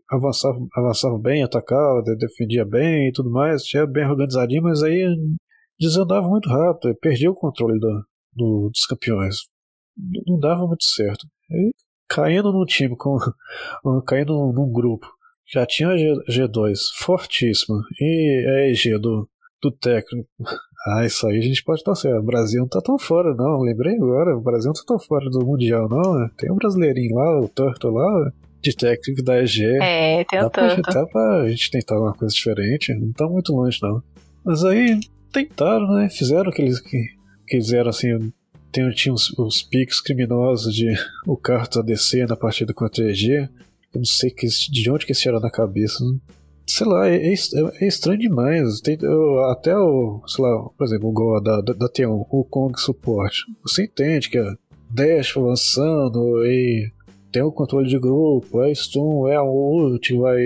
[0.09, 5.05] avançar, bem, atacava, defendia bem e tudo mais, tinha bem organizadinho, mas aí
[5.79, 9.35] desandava muito rápido, perdia o controle do, do, dos campeões.
[10.27, 11.27] Não dava muito certo.
[11.49, 11.71] E
[12.07, 13.17] caindo num time, com,
[14.07, 15.07] caindo num grupo,
[15.51, 19.29] já tinha a G, G2 fortíssima e a EG do,
[19.61, 20.29] do técnico
[20.87, 22.19] ah, isso aí a gente pode estar certo.
[22.19, 23.61] O Brasil não tá tão fora, não.
[23.61, 26.15] Lembrei agora, o Brasil não tá tão fora do Mundial, não.
[26.15, 26.29] Né?
[26.37, 29.63] Tem um brasileirinho lá, o Turtle lá, de técnico da EG.
[29.79, 30.81] É, tem o Turtle.
[30.81, 32.93] Dá pra gente tentar uma coisa diferente.
[32.95, 34.01] Não tá muito longe, não.
[34.43, 34.99] Mas aí
[35.31, 36.09] tentaram, né?
[36.09, 37.05] Fizeram o que eles que,
[37.47, 38.31] quiseram, assim.
[38.71, 40.93] Tem, tinha os, os piques criminosos de
[41.27, 43.47] o Carlos ADC na partida contra a EG.
[43.93, 46.03] Eu não sei que, de onde que esse era na cabeça.
[46.03, 46.19] Não
[46.67, 47.33] sei lá, é, é,
[47.81, 48.81] é estranho demais.
[48.81, 52.43] Tem, eu, até o, sei lá, por exemplo, o Go da, da, da T1, o
[52.45, 53.45] Kong suporte.
[53.63, 54.53] Você entende que é
[54.89, 56.91] dash lançando e
[57.31, 60.39] tem o controle de grupo, é stun, é ult, vai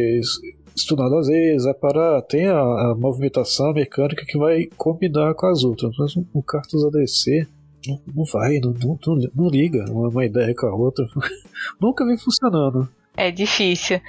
[0.76, 5.63] estudando às vezes, vai parar, tem a, a, movimentação mecânica que vai combinar com as
[5.63, 5.95] outras.
[5.97, 7.47] Mas o, o Cartus ADC
[7.88, 11.05] não, não vai, não, não, não, liga uma ideia com a outra.
[11.82, 12.88] Nunca vem funcionando.
[13.18, 14.01] É difícil.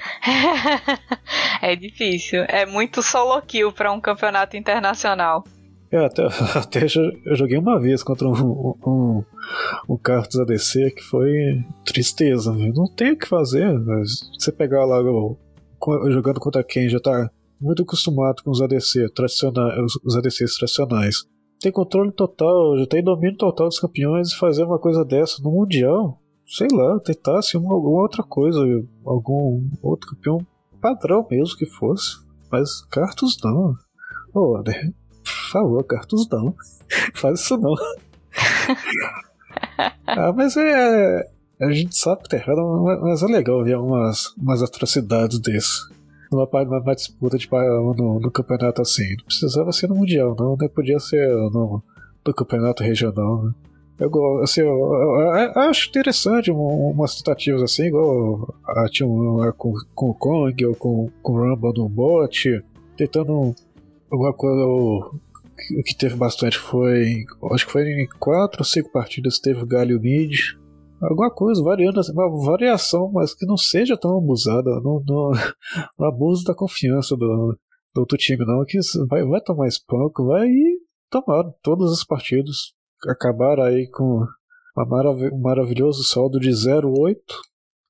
[1.62, 2.44] é difícil.
[2.48, 5.44] É muito solo kill para um campeonato internacional.
[5.90, 6.26] Eu até,
[6.58, 6.86] até
[7.24, 9.24] eu joguei uma vez contra um, um,
[9.88, 11.32] um Cartus ADC que foi
[11.84, 12.72] tristeza, viu?
[12.74, 13.72] Não tem o que fazer.
[14.38, 14.98] Você pegar lá
[16.10, 17.30] jogando contra quem já tá
[17.60, 21.16] muito acostumado com os ADC tradicionais, os ADCs tradicionais.
[21.60, 25.50] Tem controle total, já tem domínio total dos campeões e fazer uma coisa dessa no
[25.50, 28.60] Mundial, sei lá, tentasse uma, alguma outra coisa,
[29.04, 30.46] algum outro campeão
[30.80, 32.24] padrão mesmo que fosse.
[32.50, 33.74] Mas Cartus não.
[34.32, 36.54] Ô, oh, por favor, Cartus não.
[37.14, 37.74] Faz isso não.
[40.06, 41.28] ah, mas é.
[41.58, 42.60] A gente sabe que tá errado,
[43.00, 45.88] mas é legal ver umas, umas atrocidades desse.
[46.30, 49.16] Numa, numa disputa de, no, no campeonato assim.
[49.16, 50.54] Não precisava ser no Mundial, não.
[50.56, 51.82] Nem podia ser no,
[52.26, 53.54] no campeonato regional, né?
[53.98, 55.20] Eu, assim, eu, eu,
[55.54, 60.74] eu, acho interessante umas tentativas assim, igual a, tinha uma com, com o Kong ou
[60.74, 62.62] com, com o Rumble no bot,
[62.96, 63.54] tentando
[64.10, 64.66] alguma coisa.
[64.66, 65.18] O,
[65.84, 67.24] que teve bastante foi.
[67.50, 70.38] Acho que foi em 4 ou 5 partidas teve o Galho Mid.
[71.00, 75.30] Alguma coisa, variando, uma variação, mas que não seja tão abusada, não, não,
[75.98, 77.58] não abuso da confiança do,
[77.94, 80.78] do outro time, não, que vai, vai tomar espanco, vai e
[81.10, 82.02] tomaram todas as
[83.08, 84.26] Acabaram aí com
[84.74, 87.16] marav um maravilhoso saldo de 0-8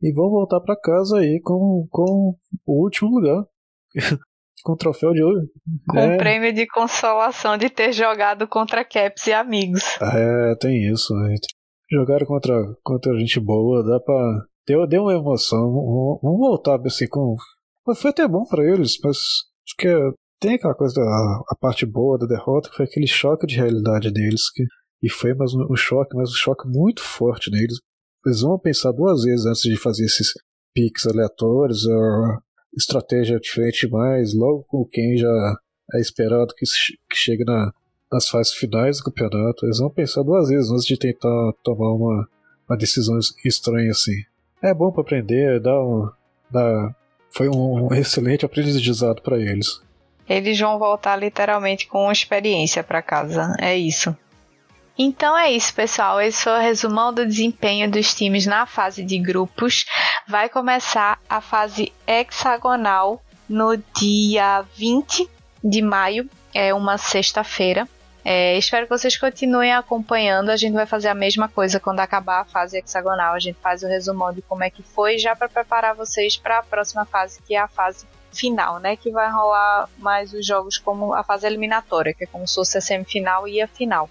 [0.02, 2.36] e vão voltar para casa aí com, com
[2.66, 3.44] o último lugar.
[4.66, 5.48] com o troféu de ouro.
[5.88, 6.16] Com é.
[6.16, 9.96] prêmio de consolação de ter jogado contra Caps e amigos.
[10.00, 11.14] É, tem isso.
[11.14, 11.36] Né?
[11.90, 14.44] Jogaram contra, contra gente boa, dá pra.
[14.66, 15.72] Deu, deu uma emoção.
[16.20, 17.36] Vamos voltar assim com.
[17.94, 19.88] Foi até bom para eles, mas acho que
[20.40, 24.10] tem aquela coisa da a parte boa da derrota, que foi aquele choque de realidade
[24.10, 24.50] deles.
[24.52, 24.64] Que,
[25.02, 27.78] e foi mais um, um choque, mas um choque muito forte neles.
[28.24, 30.32] Eles vão pensar duas vezes antes de fazer esses
[30.74, 32.38] piques aleatórios, ou
[32.76, 35.56] estratégia diferente demais, logo com quem já
[35.94, 36.64] é esperado que,
[37.08, 37.72] que chegue na,
[38.12, 39.64] nas fases finais do campeonato.
[39.64, 42.28] Eles vão pensar duas vezes antes de tentar tomar uma,
[42.68, 44.22] uma decisão estranha assim.
[44.62, 46.10] É bom para aprender, dá um,
[46.50, 46.94] dá,
[47.30, 49.80] foi um excelente aprendizado para eles.
[50.28, 54.16] Eles vão voltar literalmente com experiência para casa, é isso.
[54.98, 56.20] Então é isso, pessoal.
[56.20, 59.84] Esse foi o resumão do desempenho dos times na fase de grupos.
[60.26, 65.28] Vai começar a fase hexagonal no dia 20
[65.62, 67.86] de maio, é uma sexta-feira.
[68.24, 70.50] É, espero que vocês continuem acompanhando.
[70.50, 73.34] A gente vai fazer a mesma coisa quando acabar a fase hexagonal.
[73.34, 76.58] A gente faz o resumão de como é que foi, já para preparar vocês para
[76.58, 78.96] a próxima fase, que é a fase final, né?
[78.96, 82.78] Que vai rolar mais os jogos como a fase eliminatória, que é como se fosse
[82.78, 84.10] a semifinal e a final.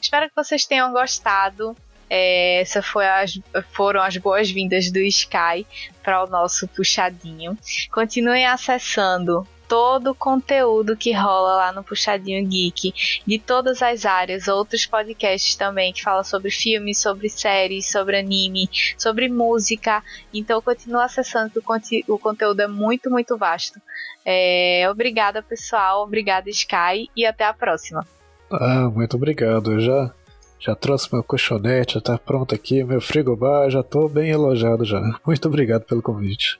[0.00, 1.76] Espero que vocês tenham gostado.
[2.08, 3.40] É, essas as,
[3.72, 5.66] foram as boas-vindas do Sky
[6.02, 7.58] para o nosso puxadinho.
[7.90, 14.48] Continuem acessando todo o conteúdo que rola lá no Puxadinho Geek, de todas as áreas,
[14.48, 20.02] outros podcasts também que falam sobre filmes, sobre séries, sobre anime, sobre música.
[20.32, 23.80] Então continue acessando que o, conte o conteúdo é muito, muito vasto.
[24.24, 28.06] É, obrigada pessoal, obrigada Sky e até a próxima.
[28.50, 29.72] Ah, muito obrigado.
[29.72, 30.10] Eu já,
[30.58, 35.00] já trouxe meu colchonete, já tá pronto aqui, meu frigobar, já tô bem elogiado já.
[35.26, 36.58] Muito obrigado pelo convite.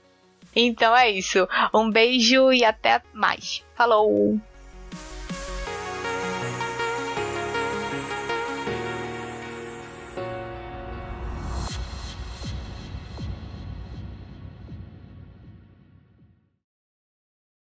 [0.55, 1.47] Então é isso.
[1.75, 3.63] Um beijo e até mais.
[3.75, 4.41] Falou!